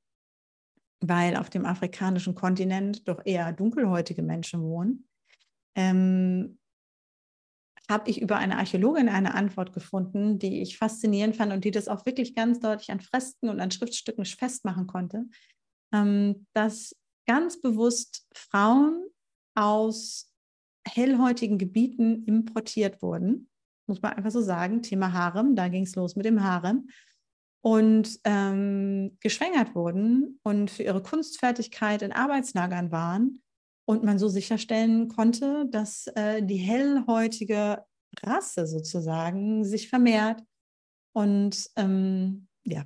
weil 1.01 1.35
auf 1.35 1.49
dem 1.49 1.65
afrikanischen 1.65 2.35
Kontinent 2.35 3.07
doch 3.07 3.21
eher 3.25 3.51
dunkelhäutige 3.53 4.21
Menschen 4.21 4.61
wohnen. 4.61 5.07
Ähm, 5.75 6.59
habe 7.89 8.09
ich 8.09 8.21
über 8.21 8.37
eine 8.37 8.57
Archäologin 8.57 9.09
eine 9.09 9.33
Antwort 9.33 9.73
gefunden, 9.73 10.37
die 10.37 10.61
ich 10.61 10.77
faszinierend 10.77 11.35
fand 11.35 11.51
und 11.51 11.65
die 11.65 11.71
das 11.71 11.87
auch 11.87 12.05
wirklich 12.05 12.35
ganz 12.35 12.59
deutlich 12.59 12.91
an 12.91 12.99
Fresken 12.99 13.49
und 13.49 13.59
an 13.59 13.71
Schriftstücken 13.71 14.25
festmachen 14.25 14.85
konnte, 14.85 15.25
ähm, 15.91 16.45
dass 16.53 16.95
ganz 17.25 17.59
bewusst 17.61 18.27
Frauen 18.33 19.05
aus 19.55 20.31
hellhäutigen 20.87 21.57
Gebieten 21.57 22.25
importiert 22.25 23.01
wurden, 23.01 23.49
muss 23.87 24.01
man 24.01 24.13
einfach 24.13 24.31
so 24.31 24.41
sagen, 24.41 24.83
Thema 24.83 25.13
Harem, 25.13 25.55
da 25.55 25.67
ging 25.67 25.83
es 25.83 25.95
los 25.95 26.15
mit 26.15 26.25
dem 26.25 26.43
Harem, 26.43 26.89
und 27.61 28.19
ähm, 28.23 29.17
geschwängert 29.19 29.75
wurden 29.75 30.39
und 30.43 30.71
für 30.71 30.83
ihre 30.83 31.01
Kunstfertigkeit 31.01 32.01
in 32.01 32.11
Arbeitslagern 32.11 32.91
waren 32.91 33.41
und 33.85 34.03
man 34.03 34.19
so 34.19 34.27
sicherstellen 34.27 35.09
konnte, 35.09 35.65
dass 35.69 36.07
äh, 36.15 36.41
die 36.43 36.57
hellhäutige 36.57 37.83
Rasse 38.23 38.67
sozusagen 38.67 39.65
sich 39.65 39.89
vermehrt. 39.89 40.41
Und 41.13 41.69
ähm, 41.75 42.47
ja, 42.63 42.85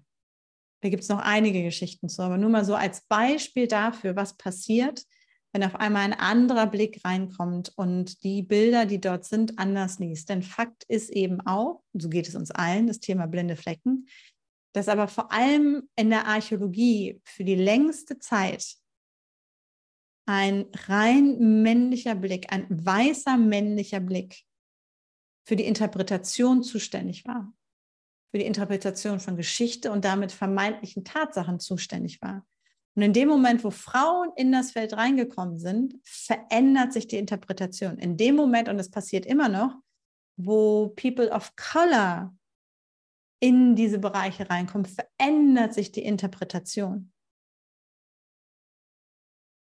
da 0.82 0.90
gibt 0.90 1.04
es 1.04 1.10
noch 1.10 1.20
einige 1.20 1.64
Geschichten 1.64 2.10
zu, 2.10 2.22
aber 2.22 2.38
nur 2.38 2.50
mal 2.50 2.66
so 2.66 2.76
als 2.76 3.02
Beispiel 3.08 3.68
dafür, 3.68 4.16
was 4.16 4.38
passiert, 4.38 5.04
wenn 5.54 5.64
auf 5.64 5.76
einmal 5.76 6.04
ein 6.04 6.14
anderer 6.14 6.66
Blick 6.66 7.00
reinkommt 7.06 7.72
und 7.76 8.24
die 8.24 8.42
Bilder, 8.42 8.86
die 8.86 9.00
dort 9.00 9.24
sind, 9.26 9.60
anders 9.60 10.00
liest. 10.00 10.30
Denn 10.30 10.42
Fakt 10.42 10.84
ist 10.88 11.12
eben 11.12 11.42
auch, 11.42 11.84
so 11.94 12.10
geht 12.10 12.28
es 12.28 12.36
uns 12.36 12.50
allen, 12.50 12.88
das 12.88 13.00
Thema 13.00 13.28
blinde 13.28 13.56
Flecken, 13.56 14.08
dass 14.74 14.88
aber 14.88 15.08
vor 15.08 15.32
allem 15.32 15.88
in 15.96 16.10
der 16.10 16.28
Archäologie 16.28 17.22
für 17.24 17.44
die 17.44 17.56
längste 17.56 18.20
Zeit 18.20 18.76
ein 20.26 20.66
rein 20.88 21.62
männlicher 21.62 22.16
Blick, 22.16 22.52
ein 22.52 22.66
weißer 22.70 23.38
männlicher 23.38 24.00
Blick 24.00 24.44
für 25.46 25.56
die 25.56 25.66
Interpretation 25.66 26.64
zuständig 26.64 27.26
war, 27.26 27.54
für 28.32 28.40
die 28.40 28.46
Interpretation 28.46 29.20
von 29.20 29.36
Geschichte 29.36 29.92
und 29.92 30.06
damit 30.06 30.32
vermeintlichen 30.32 31.04
Tatsachen 31.04 31.60
zuständig 31.60 32.22
war. 32.22 32.46
Und 32.96 33.02
in 33.02 33.14
dem 33.14 33.28
Moment, 33.28 33.64
wo 33.64 33.72
Frauen 33.72 34.32
in 34.36 34.52
das 34.52 34.72
Feld 34.72 34.94
reingekommen 34.94 35.58
sind, 35.58 35.96
verändert 36.04 36.94
sich 36.94 37.08
die 37.08 37.18
Interpretation. 37.18 37.98
In 37.98 38.18
dem 38.18 38.36
Moment, 38.36 38.70
und 38.70 38.80
es 38.80 38.90
passiert 38.90 39.26
immer 39.26 39.50
noch, 39.50 39.76
wo 40.38 40.90
People 40.90 41.32
of 41.32 41.56
Color 41.56 42.36
in 43.44 43.76
diese 43.76 44.00
Bereiche 44.00 44.50
reinkommen, 44.50 44.86
verändert 44.86 45.74
sich 45.74 45.92
die 45.92 46.06
Interpretation. 46.06 47.12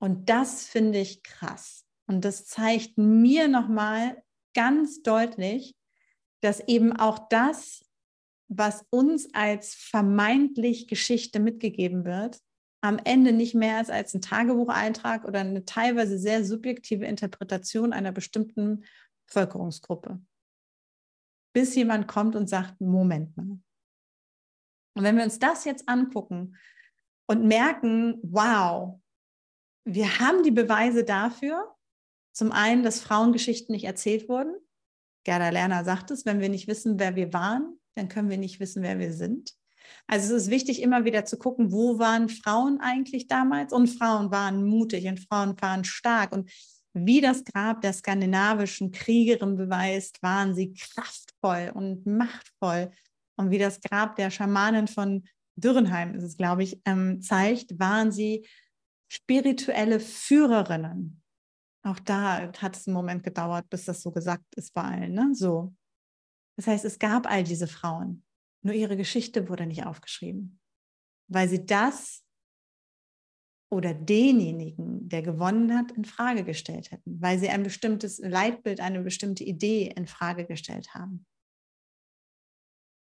Und 0.01 0.29
das 0.29 0.67
finde 0.67 0.99
ich 0.99 1.23
krass. 1.23 1.87
Und 2.09 2.25
das 2.25 2.47
zeigt 2.47 2.99
mir 2.99 3.47
nochmal 3.47 4.21
ganz 4.53 5.03
deutlich, 5.03 5.77
dass 6.41 6.59
eben 6.67 6.93
auch 6.93 7.29
das, 7.29 7.85
was 8.49 8.85
uns 8.91 9.33
als 9.33 9.77
vermeintlich 9.77 10.89
Geschichte 10.89 11.39
mitgegeben 11.39 12.05
wird, 12.05 12.41
am 12.81 12.99
Ende 13.05 13.33
nicht 13.33 13.55
mehr 13.55 13.81
ist 13.81 13.93
als 13.93 14.13
ein 14.13 14.23
Tagebucheintrag 14.23 15.25
oder 15.25 15.39
eine 15.39 15.65
teilweise 15.65 16.19
sehr 16.19 16.45
subjektive 16.45 17.07
Interpretation 17.07 17.93
einer 17.93 18.11
bestimmten 18.11 18.85
Bevölkerungsgruppe. 19.29 20.21
Bis 21.53 21.77
jemand 21.77 22.09
kommt 22.09 22.35
und 22.35 22.49
sagt, 22.49 22.81
Moment 22.81 23.37
mal. 23.37 23.61
Und 24.99 25.05
wenn 25.05 25.17
wir 25.17 25.23
uns 25.23 25.39
das 25.39 25.65
jetzt 25.65 25.89
angucken 25.89 26.57
und 27.27 27.47
merken, 27.47 28.19
wow, 28.23 29.01
wir 29.85 30.19
haben 30.19 30.43
die 30.43 30.51
Beweise 30.51 31.05
dafür, 31.05 31.73
zum 32.33 32.51
einen, 32.51 32.83
dass 32.83 33.01
Frauengeschichten 33.01 33.73
nicht 33.73 33.85
erzählt 33.85 34.29
wurden. 34.29 34.57
Gerda 35.23 35.51
Lerner 35.51 35.85
sagt 35.85 36.11
es, 36.11 36.27
wenn 36.27 36.41
wir 36.41 36.49
nicht 36.49 36.67
wissen, 36.67 36.99
wer 36.99 37.15
wir 37.15 37.33
waren, 37.33 37.79
dann 37.95 38.09
können 38.09 38.29
wir 38.29 38.39
nicht 38.39 38.59
wissen, 38.59 38.83
wer 38.83 38.99
wir 38.99 39.13
sind. 39.13 39.53
Also 40.09 40.35
es 40.35 40.43
ist 40.43 40.51
wichtig, 40.51 40.83
immer 40.83 41.05
wieder 41.05 41.25
zu 41.25 41.39
gucken, 41.39 41.71
wo 41.71 42.01
waren 42.01 42.29
Frauen 42.29 42.81
eigentlich 42.81 43.29
damals? 43.29 43.73
Und 43.73 43.87
Frauen 43.87 44.33
waren 44.33 44.65
mutig 44.67 45.07
und 45.07 45.21
Frauen 45.21 45.55
waren 45.61 45.85
stark. 45.85 46.33
Und 46.33 46.51
wie 46.93 47.21
das 47.21 47.45
Grab 47.45 47.83
der 47.83 47.93
skandinavischen 47.93 48.91
Kriegerin 48.91 49.55
beweist, 49.55 50.21
waren 50.25 50.57
sie 50.57 50.73
kraftvoll 50.73 51.71
und 51.73 52.05
machtvoll. 52.05 52.91
Und 53.39 53.51
wie 53.51 53.59
das 53.59 53.81
Grab 53.81 54.17
der 54.17 54.31
Schamanin 54.31 54.89
von 54.89 55.25
Dürrenheim, 55.57 56.15
ist 56.15 56.25
es, 56.25 56.37
glaube 56.37 56.65
ich, 56.65 56.81
ähm, 56.85 57.21
zeigt, 57.23 57.79
waren 57.79 58.13
sie 58.13 58.47
spirituelle 59.09 60.01
Führerinnen. 60.01 61.23
Auch 61.83 61.99
da 62.01 62.53
hat 62.59 62.77
es 62.77 62.87
einen 62.87 62.95
Moment 62.95 63.23
gedauert, 63.23 63.69
bis 63.71 63.85
das 63.85 64.03
so 64.03 64.11
gesagt 64.11 64.45
ist 64.57 64.75
bei 64.75 64.83
allen. 64.83 65.15
Ne? 65.15 65.31
So. 65.35 65.75
Das 66.57 66.67
heißt, 66.67 66.85
es 66.85 66.99
gab 66.99 67.31
all 67.31 67.45
diese 67.45 67.69
Frauen, 67.69 68.25
nur 68.63 68.75
ihre 68.75 68.97
Geschichte 68.97 69.49
wurde 69.49 69.67
nicht 69.67 69.87
aufgeschrieben, 69.87 70.61
weil 71.29 71.49
sie 71.49 71.65
das 71.65 72.25
oder 73.71 73.95
denjenigen, 73.95 75.09
der 75.09 75.23
gewonnen 75.23 75.77
hat, 75.77 75.93
in 75.93 76.05
Frage 76.05 76.43
gestellt 76.43 76.91
hätten, 76.91 77.21
weil 77.21 77.39
sie 77.39 77.51
ein 77.51 77.63
bestimmtes 77.63 78.19
Leitbild, 78.19 78.81
eine 78.81 79.01
bestimmte 79.03 79.45
Idee 79.45 79.93
in 79.95 80.07
Frage 80.07 80.47
gestellt 80.47 80.95
haben. 80.95 81.27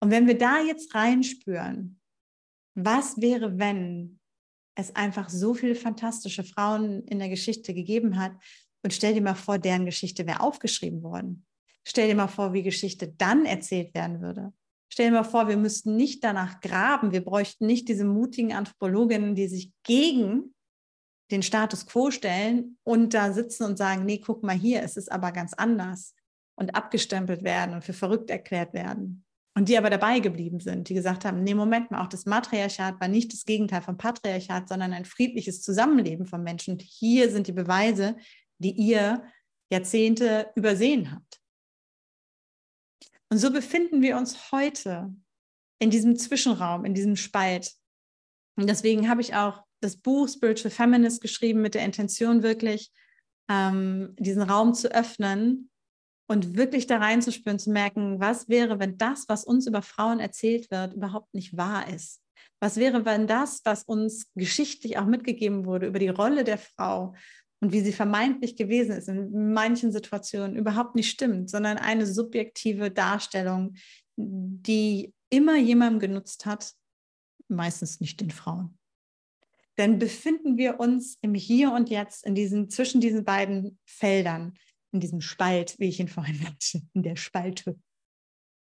Und 0.02 0.12
wenn 0.12 0.28
wir 0.28 0.38
da 0.38 0.60
jetzt 0.60 0.94
reinspüren, 0.94 2.00
was 2.76 3.22
wäre, 3.22 3.58
wenn 3.58 4.20
es 4.76 4.96
einfach 4.96 5.30
so 5.30 5.54
viele 5.54 5.76
fantastische 5.76 6.44
Frauen 6.44 7.04
in 7.06 7.20
der 7.20 7.30
Geschichte 7.30 7.74
gegeben 7.74 8.20
hat. 8.20 8.34
Und 8.84 8.94
stell 8.94 9.14
dir 9.14 9.22
mal 9.22 9.36
vor, 9.36 9.58
deren 9.58 9.86
Geschichte 9.86 10.28
wäre 10.28 10.42
aufgeschrieben 10.42 11.02
worden. 11.02 11.46
Stell 11.88 12.08
dir 12.08 12.16
mal 12.16 12.28
vor, 12.28 12.54
wie 12.54 12.62
Geschichte 12.62 13.08
dann 13.18 13.46
erzählt 13.46 13.94
werden 13.96 14.22
würde. 14.22 14.54
Stell 14.92 15.08
dir 15.08 15.16
mal 15.16 15.24
vor, 15.24 15.48
wir 15.48 15.58
müssten 15.58 15.96
nicht 15.96 16.24
danach 16.24 16.60
graben. 16.60 17.12
Wir 17.12 17.24
bräuchten 17.24 17.66
nicht 17.66 17.88
diese 17.88 18.06
mutigen 18.06 18.54
Anthropologinnen, 18.54 19.34
die 19.34 19.48
sich 19.48 19.72
gegen 19.84 20.54
den 21.32 21.42
Status 21.42 21.88
quo 21.88 22.12
stellen 22.12 22.78
und 22.84 23.14
da 23.14 23.34
sitzen 23.34 23.64
und 23.64 23.78
sagen, 23.78 24.06
nee, 24.06 24.20
guck 24.20 24.44
mal 24.44 24.56
hier, 24.56 24.84
es 24.84 24.96
ist 24.96 25.12
aber 25.12 25.32
ganz 25.32 25.54
anders 25.54 26.14
und 26.56 26.76
abgestempelt 26.76 27.44
werden 27.44 27.74
und 27.74 27.84
für 27.84 27.94
verrückt 27.94 28.30
erklärt 28.30 28.74
werden. 28.74 29.25
Und 29.58 29.70
die 29.70 29.78
aber 29.78 29.90
dabei 29.90 30.20
geblieben 30.20 30.60
sind, 30.60 30.90
die 30.90 30.94
gesagt 30.94 31.24
haben, 31.24 31.42
nee, 31.42 31.54
Moment 31.54 31.90
mal, 31.90 32.04
auch 32.04 32.10
das 32.10 32.26
Matriarchat 32.26 33.00
war 33.00 33.08
nicht 33.08 33.32
das 33.32 33.46
Gegenteil 33.46 33.82
vom 33.82 33.98
Patriarchat, 33.98 34.68
sondern 34.68 34.92
ein 34.92 35.06
friedliches 35.06 35.62
Zusammenleben 35.62 36.26
von 36.26 36.44
Menschen. 36.44 36.74
Und 36.74 36.82
hier 36.82 37.32
sind 37.32 37.48
die 37.48 37.54
Beweise, 37.54 38.18
die 38.58 38.72
ihr 38.72 39.24
Jahrzehnte 39.72 40.52
übersehen 40.56 41.12
habt. 41.12 41.40
Und 43.30 43.38
so 43.38 43.52
befinden 43.52 44.02
wir 44.02 44.18
uns 44.18 44.52
heute 44.52 45.16
in 45.80 45.90
diesem 45.90 46.18
Zwischenraum, 46.18 46.84
in 46.84 46.94
diesem 46.94 47.16
Spalt. 47.16 47.74
Und 48.58 48.70
deswegen 48.70 49.10
habe 49.10 49.22
ich 49.22 49.36
auch 49.36 49.64
das 49.82 49.98
Buch 49.98 50.28
Spiritual 50.28 50.72
Feminist 50.72 51.22
geschrieben 51.22 51.62
mit 51.62 51.76
der 51.76 51.86
Intention, 51.86 52.44
wirklich 52.44 52.92
ähm, 53.50 54.16
diesen 54.20 54.42
Raum 54.42 54.74
zu 54.74 54.92
öffnen, 54.92 55.70
und 56.28 56.58
wirklich 56.58 56.88
da 56.88 56.98
reinzuspüren, 56.98 57.60
zu 57.60 57.72
merken, 57.72 58.20
was 58.20 58.50
wäre, 58.50 58.80
wenn 58.80 58.98
das, 58.98 59.26
was 59.28 59.44
uns 59.44 59.68
über 59.68 59.82
Frauen 59.82 60.20
erzählt 60.20 60.72
wird, 60.72 60.94
überhaupt 60.94 61.34
nicht 61.34 61.56
wahr 61.56 61.88
ist? 61.90 62.22
Was 62.60 62.78
wäre, 62.78 63.06
wenn 63.06 63.28
das, 63.28 63.62
was 63.64 63.84
uns 63.84 64.32
geschichtlich 64.34 64.98
auch 64.98 65.06
mitgegeben 65.06 65.66
wurde 65.66 65.88
über 65.88 66.00
die 66.00 66.10
Rolle 66.10 66.44
der 66.44 66.58
Frau 66.58 67.14
und 67.60 67.72
wie 67.72 67.82
sie 67.82 67.94
vermeintlich 67.94 68.56
gewesen 68.56 68.96
ist, 68.96 69.08
in 69.08 69.54
manchen 69.54 69.92
Situationen 69.92 70.56
überhaupt 70.56 70.96
nicht 70.96 71.10
stimmt, 71.10 71.50
sondern 71.50 71.78
eine 71.78 72.06
subjektive 72.06 72.92
Darstellung, 72.92 73.76
die 74.18 75.14
immer 75.30 75.58
jemandem 75.58 76.00
genutzt 76.00 76.46
hat, 76.46 76.74
meistens 77.48 78.00
nicht 78.00 78.22
den 78.22 78.32
Frauen. 78.32 78.78
Dann 79.76 80.00
befinden 80.00 80.58
wir 80.58 80.80
uns 80.80 81.18
im 81.22 81.34
Hier 81.34 81.72
und 81.72 81.90
Jetzt 81.90 82.26
in 82.26 82.34
diesen, 82.34 82.70
zwischen 82.70 83.02
diesen 83.02 83.26
beiden 83.26 83.78
Feldern, 83.86 84.54
in 84.96 85.00
diesem 85.02 85.22
Spalt, 85.22 85.76
wie 85.78 85.90
ich 85.90 86.00
ihn 86.00 86.08
vorhin 86.18 86.42
nannte, 86.42 86.82
in 86.94 87.04
der 87.04 87.16
Spalte. 87.16 87.80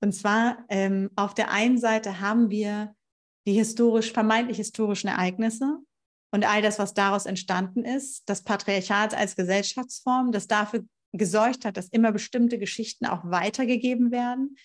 Und 0.03 0.13
zwar 0.13 0.65
ähm, 0.69 1.11
auf 1.15 1.35
der 1.35 1.51
einen 1.51 1.79
Seite 1.79 2.21
haben 2.21 2.51
wir 2.51 2.95
die 3.47 3.53
historisch, 3.53 4.13
vermeintlich 4.13 4.57
historischen 4.57 5.09
Ereignisse 5.09 5.79
und 6.33 6.45
all 6.45 6.63
das, 6.63 6.79
was 6.79 6.95
daraus 6.95 7.27
entstanden 7.27 7.85
ist, 7.85 8.23
das 8.29 8.43
Patriarchat 8.43 9.15
als 9.15 9.37
Gesellschaftsform, 9.37 10.33
das 10.33 10.47
dafür 10.47 10.85
gesorgt 11.13 11.65
hat, 11.65 11.77
dass 11.77 11.89
immer 11.89 12.11
bestimmte 12.11 12.59
Geschichten 12.59 13.05
auch 13.07 13.25
weitergegeben 13.25 14.11
werden, 14.11 14.57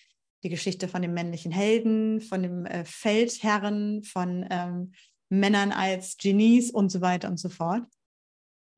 die 0.44 0.48
Geschichte 0.48 0.88
von 0.88 1.02
dem 1.02 1.12
männlichen 1.12 1.52
Helden, 1.52 2.20
von 2.20 2.42
dem 2.42 2.64
äh, 2.64 2.84
Feldherren, 2.84 4.02
von 4.02 4.46
ähm, 4.48 4.92
Männern 5.28 5.72
als 5.72 6.16
Genies 6.16 6.70
und 6.70 6.90
so 6.90 7.00
weiter 7.00 7.28
und 7.28 7.38
so 7.38 7.48
fort. 7.48 7.84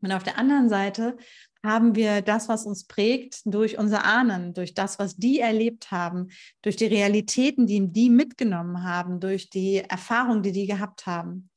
Und 0.02 0.12
auf 0.12 0.22
der 0.22 0.38
anderen 0.38 0.68
Seite 0.68 1.16
haben 1.62 1.94
wir 1.94 2.22
das, 2.22 2.48
was 2.48 2.64
uns 2.64 2.86
prägt, 2.86 3.42
durch 3.44 3.78
unsere 3.78 4.04
Ahnen, 4.04 4.54
durch 4.54 4.72
das, 4.74 4.98
was 4.98 5.16
die 5.16 5.40
erlebt 5.40 5.90
haben, 5.90 6.28
durch 6.62 6.76
die 6.76 6.86
Realitäten, 6.86 7.66
die 7.66 7.92
die 7.92 8.08
mitgenommen 8.08 8.82
haben, 8.82 9.20
durch 9.20 9.50
die 9.50 9.78
Erfahrung, 9.78 10.42
die 10.42 10.52
die 10.52 10.66
gehabt 10.66 11.06
haben. 11.06 11.50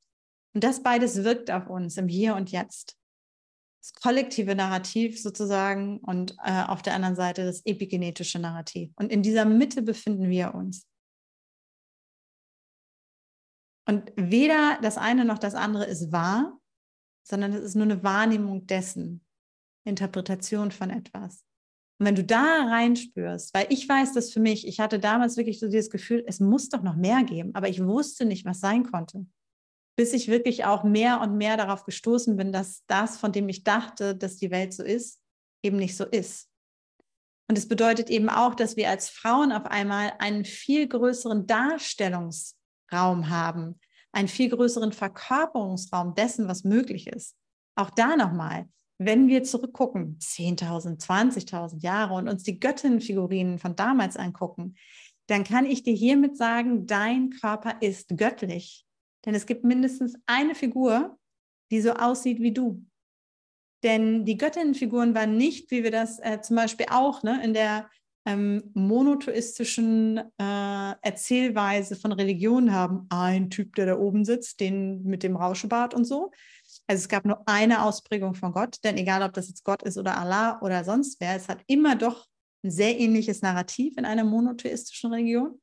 Und 0.54 0.64
das 0.64 0.84
beides 0.84 1.24
wirkt 1.24 1.52
auf 1.52 1.70
uns 1.70 1.98
im 1.98 2.08
Hier 2.08 2.36
und 2.36 2.52
Jetzt 2.52 2.98
das 3.82 3.94
kollektive 3.94 4.56
Narrativ 4.56 5.22
sozusagen 5.22 6.00
und 6.00 6.38
äh, 6.44 6.64
auf 6.64 6.82
der 6.82 6.96
anderen 6.96 7.18
Seite 7.18 7.44
das 7.44 7.66
epigenetische 7.66 8.40
Narrativ. 8.40 8.92
Und 8.96 9.12
in 9.12 9.22
dieser 9.22 9.44
Mitte 9.44 9.82
befinden 9.82 10.30
wir 10.30 10.56
uns. 10.56 10.88
Und 13.86 14.14
weder 14.16 14.80
das 14.82 14.98
eine 14.98 15.26
noch 15.26 15.38
das 15.38 15.56
andere 15.56 15.84
ist 15.86 16.14
wahr, 16.14 16.58
sondern 17.24 17.54
es 17.54 17.64
ist 17.64 17.76
nur 17.76 17.86
eine 17.86 18.04
Wahrnehmung 18.04 18.68
dessen, 18.68 19.26
Interpretation 19.86 20.72
von 20.72 20.90
etwas. 20.90 21.44
Und 22.00 22.08
wenn 22.08 22.16
du 22.16 22.24
da 22.24 22.68
reinspürst, 22.70 23.54
weil 23.54 23.68
ich 23.70 23.88
weiß 23.88 24.14
das 24.14 24.32
für 24.32 24.40
mich, 24.40 24.68
ich 24.68 24.80
hatte 24.80 25.00
damals 25.00 25.38
wirklich 25.38 25.60
so 25.60 25.68
dieses 25.68 25.90
Gefühl, 25.90 26.24
es 26.28 26.40
muss 26.40 26.70
doch 26.70 26.82
noch 26.82 26.96
mehr 26.96 27.24
geben, 27.24 27.54
aber 27.54 27.70
ich 27.70 27.84
wusste 27.84 28.26
nicht, 28.26 28.46
was 28.46 28.60
sein 28.60 28.84
konnte 28.84 29.26
bis 29.96 30.14
ich 30.14 30.28
wirklich 30.28 30.66
auch 30.66 30.84
mehr 30.84 31.22
und 31.22 31.38
mehr 31.38 31.58
darauf 31.58 31.86
gestoßen 31.86 32.36
bin, 32.36 32.52
dass 32.52 32.84
das, 32.88 33.18
von 33.18 33.32
dem 33.32 33.48
ich 33.50 33.64
dachte, 33.64 34.16
dass 34.16 34.38
die 34.38 34.52
Welt 34.52 34.74
so 34.74 34.84
ist, 34.84 35.20
eben 35.64 35.78
nicht 35.78 35.96
so 35.96 36.06
ist. 36.06 36.50
Und 37.48 37.58
es 37.58 37.68
bedeutet 37.68 38.10
eben 38.10 38.30
auch, 38.30 38.56
dass 38.56 38.76
wir 38.76 38.90
als 38.90 39.10
Frauen 39.10 39.52
auf 39.52 39.66
einmal 39.66 40.14
einen 40.20 40.46
viel 40.46 40.88
größeren 40.88 41.46
Darstellungsraum 41.46 43.30
haben, 43.30 43.80
einen 44.13 44.28
viel 44.28 44.49
größeren 44.49 44.93
Verkörperungsraum 44.93 46.15
dessen, 46.15 46.47
was 46.47 46.63
möglich 46.63 47.08
ist. 47.08 47.36
Auch 47.76 47.89
da 47.89 48.15
nochmal, 48.15 48.69
wenn 48.99 49.28
wir 49.28 49.43
zurückgucken, 49.43 50.17
10.000, 50.19 51.04
20.000 51.04 51.82
Jahre 51.82 52.13
und 52.13 52.30
uns 52.30 52.43
die 52.43 52.60
Göttinnenfigurinen 52.60 53.60
von 53.60 53.76
damals 53.76 54.15
angucken, 54.15 54.76
dann 55.28 55.43
kann 55.43 55.65
ich 55.65 55.84
dir 55.84 55.93
hiermit 55.93 56.38
sagen, 56.38 56.86
dein 56.86 57.32
Körper 57.32 57.82
ist 57.82 58.17
göttlich. 58.17 58.86
Denn 59.26 59.36
es 59.36 59.45
gibt 59.45 59.63
mindestens 59.63 60.15
eine 60.26 60.54
Figur, 60.54 61.17
die 61.71 61.82
so 61.82 61.93
aussieht 61.93 62.39
wie 62.39 62.52
du. 62.52 62.86
Denn 63.84 64.26
die 64.26 64.38
Göttinnenfiguren 64.38 65.15
waren 65.15 65.38
nicht, 65.38 65.71
wie 65.71 65.84
wir 65.84 65.91
das 65.91 66.19
äh, 66.19 66.39
zum 66.41 66.56
Beispiel 66.56 66.86
auch 66.89 67.23
ne, 67.23 67.43
in 67.43 67.54
der 67.54 67.89
ähm, 68.26 68.72
monotheistischen 68.74 70.18
äh, 70.18 70.94
Erzählweise 71.02 71.96
von 71.96 72.12
Religion 72.12 72.72
haben, 72.72 73.06
ein 73.10 73.50
Typ, 73.50 73.76
der 73.76 73.86
da 73.86 73.98
oben 73.98 74.24
sitzt, 74.26 74.60
den 74.60 75.04
mit 75.04 75.24
dem 75.24 75.36
Rauschebart 75.36 75.94
und 75.94 76.06
so. 76.06 76.32
Also 76.88 77.02
es 77.02 77.10
gab 77.10 77.26
nur 77.26 77.48
eine 77.48 77.84
Ausprägung 77.84 78.36
von 78.36 78.54
Gott, 78.54 78.78
denn 78.84 78.98
egal 78.98 79.22
ob 79.24 79.34
das 79.34 79.50
jetzt 79.50 79.64
Gott 79.64 79.84
ist 79.84 79.98
oder 79.98 80.18
Allah 80.18 80.60
oder 80.62 80.84
sonst 80.84 81.20
wer, 81.20 81.36
es 81.36 81.50
hat 81.50 81.62
immer 81.68 81.96
doch 81.96 82.26
ein 82.64 82.72
sehr 82.72 82.98
ähnliches 82.98 83.42
Narrativ 83.42 83.98
in 83.98 84.06
einer 84.06 84.24
monotheistischen 84.24 85.12
Religion 85.12 85.60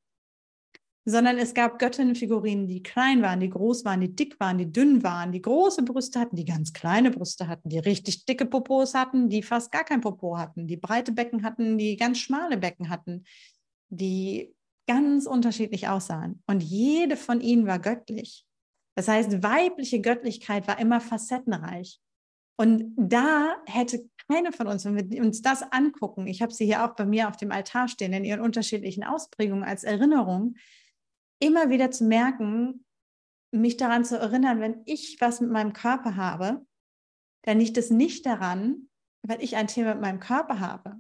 sondern 1.05 1.39
es 1.39 1.55
gab 1.55 1.79
Göttinnenfigurinen, 1.79 2.67
die 2.67 2.83
klein 2.83 3.23
waren, 3.23 3.41
die 3.41 3.49
groß 3.49 3.85
waren, 3.85 4.01
die 4.01 4.15
dick 4.15 4.39
waren, 4.39 4.59
die 4.59 4.71
dünn 4.71 5.03
waren, 5.03 5.33
die 5.33 5.41
große 5.41 5.83
Brüste 5.83 6.21
hatten, 6.21 6.37
die 6.37 6.45
ganz 6.45 6.73
kleine 6.73 7.11
Brüste 7.11 7.49
hatten, 7.49 7.69
die 7.69 7.79
richtig 7.79 8.27
dicke 8.27 8.45
Popos 8.45 8.95
hatten, 8.95 9.29
die 9.29 9.43
fast 9.43 9.73
gar 9.73 9.85
kein 9.85 10.03
Popo 10.03 10.37
hatten, 10.37 10.67
die 10.67 10.77
breite 10.77 11.13
Becken 11.13 11.43
hatten, 11.43 11.79
die 11.79 11.97
ganz 11.97 12.19
schmale 12.19 12.59
Becken 12.59 12.91
hatten, 12.91 13.25
die 13.89 14.55
ganz 14.87 15.27
unterschiedlich 15.27 15.89
aussahen. 15.89 16.43
Und 16.47 16.63
jede 16.63 17.17
von 17.17 17.41
ihnen 17.41 17.67
war 17.67 17.79
göttlich. 17.79 18.45
Das 18.95 19.09
heißt, 19.09 19.43
weibliche 19.43 20.01
Göttlichkeit 20.01 20.69
war 20.69 20.79
immer 20.79 21.01
facettenreich. 21.01 22.01
Und 22.57 22.93
da 22.97 23.57
hätte 23.65 24.05
keine 24.29 24.53
von 24.53 24.67
uns, 24.67 24.85
wenn 24.85 25.11
wir 25.11 25.23
uns 25.23 25.41
das 25.41 25.63
angucken, 25.63 26.27
ich 26.27 26.43
habe 26.43 26.53
sie 26.53 26.67
hier 26.67 26.85
auch 26.85 26.95
bei 26.95 27.07
mir 27.07 27.29
auf 27.29 27.39
dem 27.39 27.53
Altar 27.53 27.89
stehen, 27.89 28.13
in 28.13 28.25
ihren 28.25 28.41
unterschiedlichen 28.41 29.03
Ausprägungen 29.03 29.65
als 29.65 29.83
Erinnerung, 29.83 30.57
immer 31.41 31.71
wieder 31.71 31.91
zu 31.91 32.05
merken, 32.05 32.85
mich 33.51 33.77
daran 33.77 34.05
zu 34.05 34.19
erinnern, 34.19 34.61
wenn 34.61 34.83
ich 34.85 35.21
was 35.21 35.41
mit 35.41 35.51
meinem 35.51 35.73
Körper 35.73 36.15
habe, 36.15 36.65
dann 37.43 37.59
liegt 37.59 37.77
es 37.79 37.91
nicht 37.91 38.27
daran, 38.27 38.89
weil 39.23 39.43
ich 39.43 39.57
ein 39.57 39.67
Thema 39.67 39.95
mit 39.95 40.03
meinem 40.03 40.21
Körper 40.21 40.61
habe, 40.61 40.97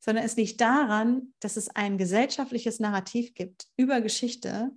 sondern 0.00 0.24
es 0.24 0.36
liegt 0.36 0.60
daran, 0.60 1.32
dass 1.40 1.56
es 1.56 1.68
ein 1.70 1.96
gesellschaftliches 1.96 2.78
Narrativ 2.80 3.34
gibt 3.34 3.68
über 3.76 4.00
Geschichte, 4.00 4.70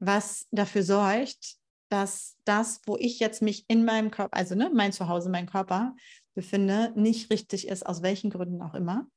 was 0.00 0.46
dafür 0.50 0.82
sorgt, 0.82 1.56
dass 1.88 2.36
das, 2.44 2.80
wo 2.86 2.96
ich 2.96 3.18
jetzt 3.20 3.42
mich 3.42 3.64
in 3.68 3.84
meinem 3.84 4.10
Körper, 4.10 4.36
also 4.36 4.54
ne, 4.54 4.70
mein 4.72 4.92
Zuhause, 4.92 5.30
mein 5.30 5.46
Körper 5.46 5.96
befinde, 6.34 6.92
nicht 6.94 7.30
richtig 7.30 7.66
ist, 7.68 7.84
aus 7.84 8.02
welchen 8.02 8.30
Gründen 8.30 8.60
auch 8.62 8.74
immer. 8.74 9.08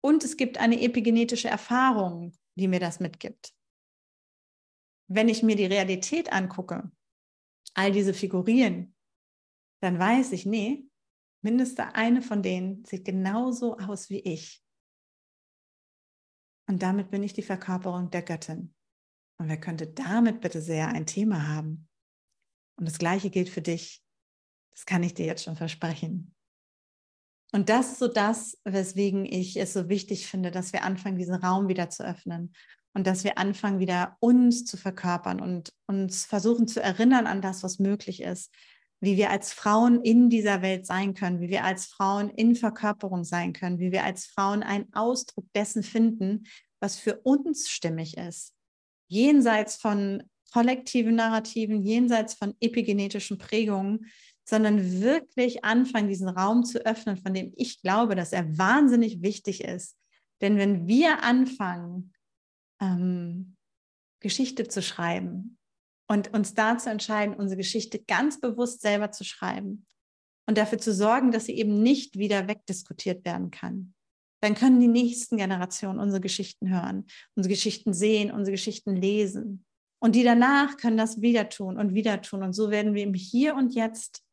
Und 0.00 0.24
es 0.24 0.36
gibt 0.36 0.58
eine 0.58 0.80
epigenetische 0.80 1.48
Erfahrung, 1.48 2.32
die 2.56 2.68
mir 2.68 2.80
das 2.80 3.00
mitgibt 3.00 3.54
wenn 5.14 5.28
ich 5.28 5.42
mir 5.42 5.56
die 5.56 5.66
Realität 5.66 6.32
angucke, 6.32 6.90
all 7.74 7.92
diese 7.92 8.14
Figurieren, 8.14 8.94
dann 9.82 9.98
weiß 9.98 10.32
ich, 10.32 10.46
nee, 10.46 10.86
mindestens 11.42 11.86
eine 11.94 12.22
von 12.22 12.42
denen 12.42 12.84
sieht 12.84 13.04
genauso 13.04 13.78
aus 13.78 14.10
wie 14.10 14.20
ich. 14.20 14.62
Und 16.68 16.82
damit 16.82 17.10
bin 17.10 17.22
ich 17.22 17.32
die 17.32 17.42
Verkörperung 17.42 18.10
der 18.10 18.22
Göttin. 18.22 18.74
Und 19.38 19.48
wer 19.48 19.58
könnte 19.58 19.88
damit 19.88 20.40
bitte 20.40 20.62
sehr 20.62 20.88
ein 20.88 21.06
Thema 21.06 21.48
haben? 21.48 21.88
Und 22.78 22.86
das 22.86 22.98
Gleiche 22.98 23.30
gilt 23.30 23.48
für 23.48 23.62
dich. 23.62 24.02
Das 24.70 24.86
kann 24.86 25.02
ich 25.02 25.14
dir 25.14 25.26
jetzt 25.26 25.44
schon 25.44 25.56
versprechen. 25.56 26.34
Und 27.52 27.68
das 27.68 27.92
ist 27.92 27.98
so 27.98 28.08
das, 28.08 28.58
weswegen 28.64 29.26
ich 29.26 29.56
es 29.56 29.74
so 29.74 29.88
wichtig 29.88 30.26
finde, 30.26 30.50
dass 30.50 30.72
wir 30.72 30.84
anfangen, 30.84 31.18
diesen 31.18 31.34
Raum 31.34 31.68
wieder 31.68 31.90
zu 31.90 32.06
öffnen 32.06 32.54
und 32.94 33.06
dass 33.06 33.24
wir 33.24 33.38
anfangen, 33.38 33.80
wieder 33.80 34.16
uns 34.20 34.64
zu 34.64 34.76
verkörpern 34.76 35.40
und 35.40 35.72
uns 35.86 36.24
versuchen 36.24 36.68
zu 36.68 36.82
erinnern 36.82 37.26
an 37.26 37.40
das, 37.40 37.62
was 37.62 37.78
möglich 37.78 38.22
ist, 38.22 38.52
wie 39.00 39.16
wir 39.16 39.30
als 39.30 39.52
Frauen 39.52 40.02
in 40.02 40.30
dieser 40.30 40.62
Welt 40.62 40.86
sein 40.86 41.14
können, 41.14 41.40
wie 41.40 41.48
wir 41.48 41.64
als 41.64 41.86
Frauen 41.86 42.30
in 42.30 42.54
Verkörperung 42.54 43.24
sein 43.24 43.52
können, 43.52 43.78
wie 43.78 43.92
wir 43.92 44.04
als 44.04 44.26
Frauen 44.26 44.62
einen 44.62 44.92
Ausdruck 44.92 45.46
dessen 45.54 45.82
finden, 45.82 46.44
was 46.80 46.96
für 46.96 47.16
uns 47.22 47.68
stimmig 47.68 48.16
ist. 48.16 48.54
Jenseits 49.08 49.76
von 49.76 50.22
kollektiven 50.52 51.16
Narrativen, 51.16 51.82
jenseits 51.82 52.34
von 52.34 52.54
epigenetischen 52.60 53.38
Prägungen, 53.38 54.06
sondern 54.44 55.00
wirklich 55.00 55.64
anfangen, 55.64 56.08
diesen 56.08 56.28
Raum 56.28 56.64
zu 56.64 56.84
öffnen, 56.84 57.16
von 57.16 57.32
dem 57.32 57.52
ich 57.56 57.80
glaube, 57.80 58.14
dass 58.14 58.32
er 58.32 58.58
wahnsinnig 58.58 59.22
wichtig 59.22 59.64
ist. 59.64 59.96
Denn 60.40 60.58
wenn 60.58 60.86
wir 60.86 61.22
anfangen, 61.22 62.12
ähm, 62.82 63.56
Geschichte 64.20 64.68
zu 64.68 64.82
schreiben 64.82 65.58
und 66.08 66.34
uns 66.34 66.54
da 66.54 66.76
zu 66.76 66.90
entscheiden, 66.90 67.34
unsere 67.34 67.58
Geschichte 67.58 68.02
ganz 68.02 68.40
bewusst 68.40 68.82
selber 68.82 69.10
zu 69.10 69.24
schreiben 69.24 69.86
und 70.46 70.58
dafür 70.58 70.78
zu 70.78 70.92
sorgen, 70.92 71.30
dass 71.30 71.46
sie 71.46 71.56
eben 71.56 71.82
nicht 71.82 72.18
wieder 72.18 72.48
wegdiskutiert 72.48 73.24
werden 73.24 73.50
kann. 73.50 73.94
Dann 74.42 74.54
können 74.54 74.80
die 74.80 74.88
nächsten 74.88 75.36
Generationen 75.36 76.00
unsere 76.00 76.20
Geschichten 76.20 76.68
hören, 76.68 77.06
unsere 77.36 77.54
Geschichten 77.54 77.94
sehen, 77.94 78.32
unsere 78.32 78.52
Geschichten 78.52 78.96
lesen. 78.96 79.64
Und 80.02 80.16
die 80.16 80.24
danach 80.24 80.76
können 80.76 80.96
das 80.96 81.20
wieder 81.20 81.48
tun 81.48 81.78
und 81.78 81.94
wieder 81.94 82.20
tun. 82.22 82.42
Und 82.42 82.52
so 82.52 82.70
werden 82.70 82.94
wir 82.94 83.04
im 83.04 83.14
Hier 83.14 83.54
und 83.54 83.72
Jetzt 83.72 84.24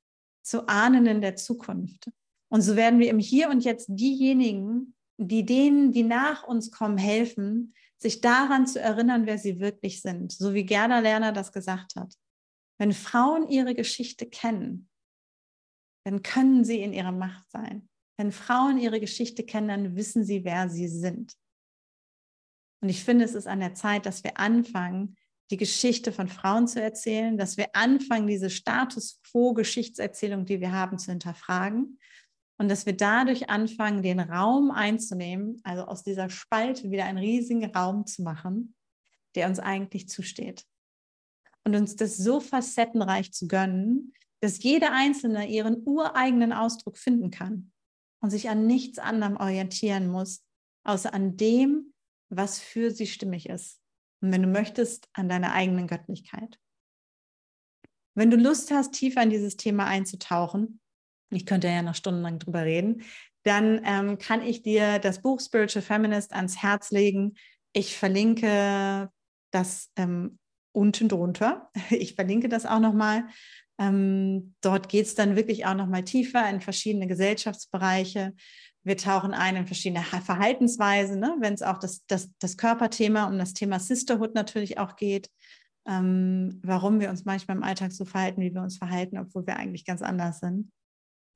zu 0.42 0.68
Ahnenden 0.68 1.22
der 1.22 1.36
Zukunft. 1.36 2.10
Und 2.52 2.62
so 2.64 2.76
werden 2.76 3.00
wir 3.00 3.10
im 3.12 3.20
Hier 3.20 3.52
und 3.52 3.64
Jetzt 3.64 3.88
diejenigen, 3.90 4.96
die 5.18 5.46
denen, 5.46 5.92
die 5.92 6.04
nach 6.04 6.44
uns 6.44 6.72
kommen, 6.72 6.98
helfen, 6.98 7.76
sich 8.02 8.22
daran 8.22 8.66
zu 8.66 8.80
erinnern, 8.80 9.26
wer 9.26 9.38
sie 9.38 9.60
wirklich 9.60 10.02
sind, 10.02 10.32
so 10.32 10.54
wie 10.54 10.66
Gerda 10.66 11.00
Lerner 11.00 11.32
das 11.32 11.52
gesagt 11.52 11.96
hat. 11.96 12.14
Wenn 12.80 12.94
Frauen 12.94 13.50
ihre 13.50 13.76
Geschichte 13.76 14.26
kennen, 14.26 14.90
dann 16.06 16.24
können 16.24 16.64
sie 16.64 16.82
in 16.82 16.94
ihrer 16.94 17.12
Macht 17.12 17.50
sein. 17.52 17.90
Wenn 18.18 18.32
Frauen 18.32 18.78
ihre 18.78 19.00
Geschichte 19.00 19.46
kennen, 19.46 19.68
dann 19.68 19.96
wissen 19.96 20.24
sie, 20.24 20.44
wer 20.46 20.70
sie 20.70 20.88
sind. 20.88 21.34
Und 22.82 22.90
ich 22.90 23.04
finde, 23.04 23.26
es 23.26 23.36
ist 23.36 23.48
an 23.48 23.60
der 23.60 23.74
Zeit, 23.74 24.06
dass 24.06 24.24
wir 24.24 24.40
anfangen, 24.40 25.18
die 25.52 25.58
Geschichte 25.58 26.12
von 26.12 26.30
Frauen 26.30 26.68
zu 26.68 26.82
erzählen, 26.82 27.38
dass 27.38 27.58
wir 27.58 27.76
anfangen, 27.76 28.28
diese 28.28 28.50
Status 28.50 29.20
quo-Geschichtserzählung, 29.24 30.46
die 30.46 30.62
wir 30.62 30.72
haben, 30.72 30.98
zu 31.00 31.12
hinterfragen 31.12 31.98
und 32.60 32.68
dass 32.68 32.86
wir 32.86 32.96
dadurch 32.96 33.50
anfangen, 33.50 34.04
den 34.04 34.20
Raum 34.20 34.70
einzunehmen, 34.70 35.62
also 35.64 35.86
aus 35.86 36.04
dieser 36.04 36.30
Spalte 36.30 36.92
wieder 36.92 37.06
einen 37.06 37.18
riesigen 37.18 37.74
Raum 37.74 38.06
zu 38.06 38.22
machen, 38.22 38.76
der 39.36 39.48
uns 39.48 39.60
eigentlich 39.60 40.10
zusteht. 40.10 40.66
Und 41.64 41.76
uns 41.76 41.96
das 41.96 42.18
so 42.18 42.42
facettenreich 42.42 43.32
zu 43.32 43.48
gönnen, 43.48 44.14
dass 44.42 44.62
jede 44.62 44.92
Einzelne 44.92 45.48
ihren 45.48 45.84
ureigenen 45.86 46.52
Ausdruck 46.52 46.98
finden 46.98 47.32
kann 47.32 47.72
und 48.22 48.30
sich 48.30 48.50
an 48.50 48.68
nichts 48.68 49.00
anderem 49.00 49.38
orientieren 49.38 50.10
muss, 50.10 50.44
außer 50.84 51.14
an 51.14 51.38
dem, 51.38 51.94
was 52.30 52.60
für 52.60 52.92
sie 52.92 53.08
stimmig 53.08 53.48
ist. 53.48 53.80
Und 54.22 54.34
wenn 54.34 54.44
du 54.44 54.50
möchtest, 54.50 55.08
an 55.14 55.30
deiner 55.30 55.54
eigenen 55.54 55.88
Göttlichkeit. 55.88 56.60
Wenn 58.16 58.32
du 58.32 58.38
Lust 58.38 58.72
hast, 58.72 58.94
tiefer 58.94 59.24
in 59.24 59.30
dieses 59.30 59.56
Thema 59.56 59.86
einzutauchen, 59.86 60.82
ich 61.30 61.46
könnte 61.46 61.68
ja 61.68 61.82
noch 61.82 61.96
stundenlang 61.96 62.40
drüber 62.40 62.64
reden, 62.64 63.04
dann 63.44 63.82
ähm, 63.86 64.18
kann 64.18 64.42
ich 64.42 64.62
dir 64.62 65.00
das 65.00 65.22
Buch 65.22 65.40
Spiritual 65.40 65.82
Feminist 65.82 66.34
ans 66.34 66.62
Herz 66.62 66.92
legen. 66.92 67.36
Ich 67.74 67.98
verlinke 67.98 69.10
das 69.52 69.92
ähm, 69.96 70.40
unten 70.72 71.10
drunter. 71.10 71.70
Ich 71.90 72.16
verlinke 72.16 72.50
das 72.50 72.66
auch 72.66 72.80
nochmal. 72.80 73.26
Ähm, 73.80 74.56
dort 74.62 74.90
geht 74.90 75.06
es 75.06 75.16
dann 75.16 75.36
wirklich 75.36 75.66
auch 75.66 75.74
nochmal 75.74 76.04
tiefer 76.04 76.50
in 76.50 76.60
verschiedene 76.60 77.08
Gesellschaftsbereiche. 77.08 78.34
Wir 78.84 78.98
tauchen 78.98 79.34
ein 79.34 79.56
in 79.56 79.68
verschiedene 79.68 80.04
Verhaltensweisen, 80.04 81.20
ne? 81.20 81.36
wenn 81.40 81.54
es 81.54 81.62
auch 81.62 81.78
das, 81.80 82.06
das, 82.08 82.30
das 82.40 82.58
Körperthema, 82.58 83.26
um 83.26 83.38
das 83.38 83.54
Thema 83.54 83.80
Sisterhood 83.80 84.36
natürlich 84.36 84.78
auch 84.78 84.96
geht. 84.96 85.30
Ähm, 85.88 86.60
warum 86.64 87.00
wir 87.00 87.10
uns 87.10 87.26
manchmal 87.26 87.58
im 87.58 87.64
Alltag 87.64 87.94
so 87.94 88.06
verhalten, 88.06 88.42
wie 88.42 88.54
wir 88.54 88.62
uns 88.62 88.78
verhalten, 88.78 89.18
obwohl 89.18 89.48
wir 89.48 89.56
eigentlich 89.56 89.86
ganz 89.86 90.02
anders 90.02 90.40
sind. 90.40 90.72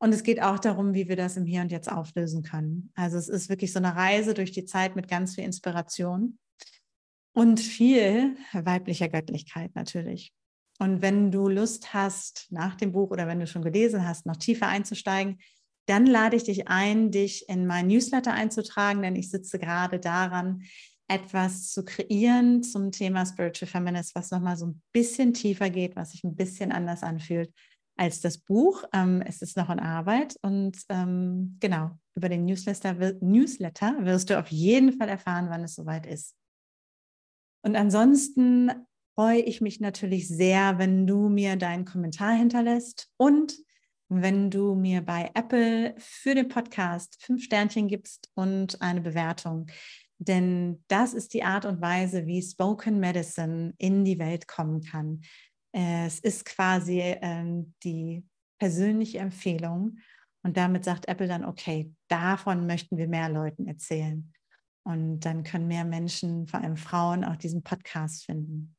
Und 0.04 0.14
es 0.14 0.24
geht 0.24 0.42
auch 0.42 0.60
darum, 0.60 0.94
wie 0.94 1.08
wir 1.08 1.16
das 1.16 1.38
im 1.38 1.46
Hier 1.46 1.62
und 1.62 1.72
Jetzt 1.72 1.90
auflösen 1.90 2.44
können. 2.44 2.92
Also 2.94 3.18
es 3.18 3.30
ist 3.30 3.48
wirklich 3.48 3.72
so 3.72 3.80
eine 3.80 3.96
Reise 3.96 4.34
durch 4.34 4.52
die 4.52 4.66
Zeit 4.66 4.98
mit 4.98 5.08
ganz 5.08 5.36
viel 5.36 5.46
Inspiration 5.46 6.38
und 7.32 7.62
viel 7.62 8.36
weiblicher 8.52 9.08
Göttlichkeit 9.08 9.74
natürlich. 9.76 10.34
Und 10.78 11.02
wenn 11.02 11.32
du 11.32 11.48
Lust 11.48 11.94
hast, 11.94 12.48
nach 12.50 12.76
dem 12.76 12.92
Buch 12.92 13.12
oder 13.12 13.28
wenn 13.28 13.40
du 13.40 13.48
schon 13.48 13.62
gelesen 13.62 14.06
hast, 14.06 14.26
noch 14.26 14.36
tiefer 14.36 14.68
einzusteigen, 14.68 15.40
dann 15.86 16.06
lade 16.06 16.36
ich 16.36 16.44
dich 16.44 16.68
ein, 16.68 17.10
dich 17.10 17.48
in 17.48 17.66
mein 17.66 17.88
Newsletter 17.88 18.34
einzutragen, 18.34 19.04
denn 19.04 19.16
ich 19.16 19.30
sitze 19.30 19.58
gerade 19.58 20.02
daran, 20.02 20.64
etwas 21.08 21.72
zu 21.72 21.86
kreieren 21.86 22.62
zum 22.62 22.92
Thema 22.92 23.26
Spiritual 23.26 23.70
Feminist, 23.70 24.16
was 24.16 24.32
nochmal 24.32 24.58
so 24.58 24.66
ein 24.66 24.82
bisschen 24.92 25.34
tiefer 25.34 25.70
geht, 25.70 25.96
was 25.96 26.12
sich 26.12 26.26
ein 26.26 26.36
bisschen 26.36 26.74
anders 26.74 27.04
anfühlt 27.04 27.54
als 27.96 28.22
das 28.22 28.38
Buch. 28.38 28.84
Ähm, 28.94 29.22
es 29.26 29.42
ist 29.42 29.58
noch 29.58 29.70
in 29.70 29.80
Arbeit 29.80 30.36
und 30.42 30.78
ähm, 30.90 31.58
genau, 31.60 31.92
über 32.16 32.30
den 32.30 32.46
Newsletter, 32.46 32.94
Newsletter 33.22 33.98
wirst 34.06 34.30
du 34.30 34.40
auf 34.40 34.48
jeden 34.50 34.94
Fall 34.94 35.10
erfahren, 35.10 35.48
wann 35.50 35.64
es 35.64 35.76
soweit 35.76 36.06
ist. 36.06 36.36
Und 37.66 37.76
ansonsten 37.76 38.72
freue 39.16 39.42
ich 39.42 39.62
mich 39.62 39.80
natürlich 39.80 40.28
sehr, 40.28 40.80
wenn 40.80 41.08
du 41.08 41.30
mir 41.30 41.56
deinen 41.56 41.86
Kommentar 41.86 42.34
hinterlässt 42.34 43.10
und 43.18 43.56
wenn 44.10 44.52
du 44.52 44.76
mir 44.76 45.02
bei 45.02 45.32
Apple 45.34 45.96
für 45.98 46.36
den 46.36 46.48
Podcast 46.48 47.22
fünf 47.22 47.44
Sternchen 47.44 47.88
gibst 47.88 48.30
und 48.36 48.82
eine 48.82 49.02
Bewertung. 49.02 49.68
Denn 50.20 50.84
das 50.88 51.14
ist 51.14 51.34
die 51.34 51.44
Art 51.44 51.66
und 51.66 51.82
Weise, 51.82 52.26
wie 52.26 52.42
Spoken 52.42 53.00
Medicine 53.00 53.74
in 53.78 54.06
die 54.06 54.20
Welt 54.20 54.48
kommen 54.48 54.82
kann. 54.82 55.22
Es 55.74 56.20
ist 56.20 56.46
quasi 56.46 57.00
äh, 57.00 57.64
die 57.84 58.24
persönliche 58.60 59.20
Empfehlung. 59.20 59.98
Und 60.44 60.58
damit 60.58 60.86
sagt 60.86 61.08
Apple 61.08 61.28
dann, 61.28 61.44
okay, 61.44 61.92
davon 62.08 62.68
möchten 62.68 62.98
wir 62.98 63.08
mehr 63.08 63.30
Leuten 63.30 63.68
erzählen. 63.68 64.32
Und 64.86 65.22
dann 65.22 65.44
können 65.44 65.68
mehr 65.68 65.86
Menschen, 65.86 66.48
vor 66.48 66.62
allem 66.62 66.78
Frauen, 66.78 67.24
auch 67.24 67.38
diesen 67.38 67.64
Podcast 67.64 68.26
finden. 68.26 68.76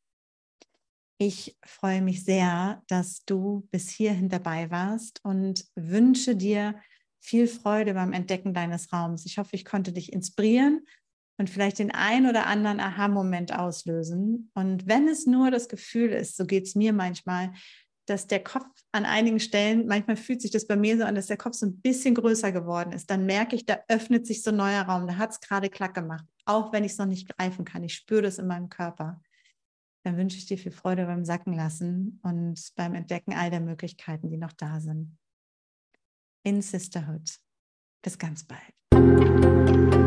Ich 1.19 1.57
freue 1.65 2.03
mich 2.03 2.25
sehr, 2.25 2.83
dass 2.89 3.25
du 3.25 3.67
bis 3.71 3.89
hierhin 3.89 4.29
dabei 4.29 4.71
warst 4.71 5.25
und 5.25 5.65
wünsche 5.75 6.37
dir 6.37 6.81
viel 7.21 7.47
Freude 7.47 7.95
beim 7.95 8.13
Entdecken 8.13 8.53
deines 8.53 8.93
Raums. 8.93 9.25
Ich 9.25 9.39
hoffe, 9.39 9.57
ich 9.57 9.65
konnte 9.65 9.93
dich 9.93 10.13
inspirieren 10.13 10.85
und 11.37 11.51
vielleicht 11.51 11.79
den 11.79 11.91
ein 11.91 12.27
oder 12.29 12.47
anderen 12.47 12.81
Aha-Moment 12.81 13.55
auslösen. 13.55 14.51
Und 14.55 14.87
wenn 14.87 15.09
es 15.09 15.27
nur 15.27 15.51
das 15.51 15.69
Gefühl 15.69 16.11
ist, 16.11 16.37
so 16.37 16.47
geht 16.47 16.65
es 16.65 16.75
mir 16.75 16.93
manchmal, 16.93 17.53
dass 18.07 18.27
der 18.27 18.43
Kopf 18.43 18.67
an 18.93 19.07
einigen 19.07 19.41
Stellen, 19.41 19.87
manchmal 19.87 20.17
fühlt 20.17 20.43
sich 20.43 20.51
das 20.51 20.67
bei 20.67 20.77
mir 20.77 20.99
so 20.99 21.05
an, 21.05 21.15
dass 21.15 21.27
der 21.27 21.39
Kopf 21.39 21.55
so 21.55 21.67
ein 21.67 21.81
bisschen 21.81 22.15
größer 22.15 22.53
geworden 22.53 22.93
ist, 22.93 23.11
dann 23.11 23.25
merke 23.27 23.57
ich, 23.57 23.65
da 23.65 23.79
öffnet 23.89 24.27
sich 24.27 24.43
so 24.43 24.51
ein 24.51 24.57
neuer 24.57 24.83
Raum, 24.83 25.07
da 25.07 25.17
hat 25.17 25.31
es 25.31 25.41
gerade 25.41 25.71
klack 25.71 25.95
gemacht, 25.95 26.25
auch 26.45 26.73
wenn 26.73 26.85
ich 26.85 26.93
es 26.93 26.99
noch 26.99 27.07
nicht 27.07 27.29
greifen 27.37 27.65
kann. 27.65 27.83
Ich 27.83 27.95
spüre 27.95 28.23
das 28.23 28.39
in 28.39 28.47
meinem 28.47 28.69
Körper 28.69 29.21
dann 30.05 30.19
wünsche 30.19 30.37
ich 30.37 30.47
dir 30.47 30.59
viel 30.59 30.71
Freude 30.71 31.07
beim 31.07 31.25
Sacken 31.25 31.55
lassen 31.55 32.21
und 32.23 32.73
beim 32.77 32.95
Entdecken 32.95 33.33
all 33.33 33.51
der 33.51 33.61
Möglichkeiten, 33.61 34.31
die 34.31 34.37
noch 34.37 34.53
da 34.53 34.79
sind. 34.79 35.17
In 36.45 36.61
Sisterhood. 36.61 37.39
Bis 38.03 38.19
ganz 38.19 38.45
bald. 38.45 40.04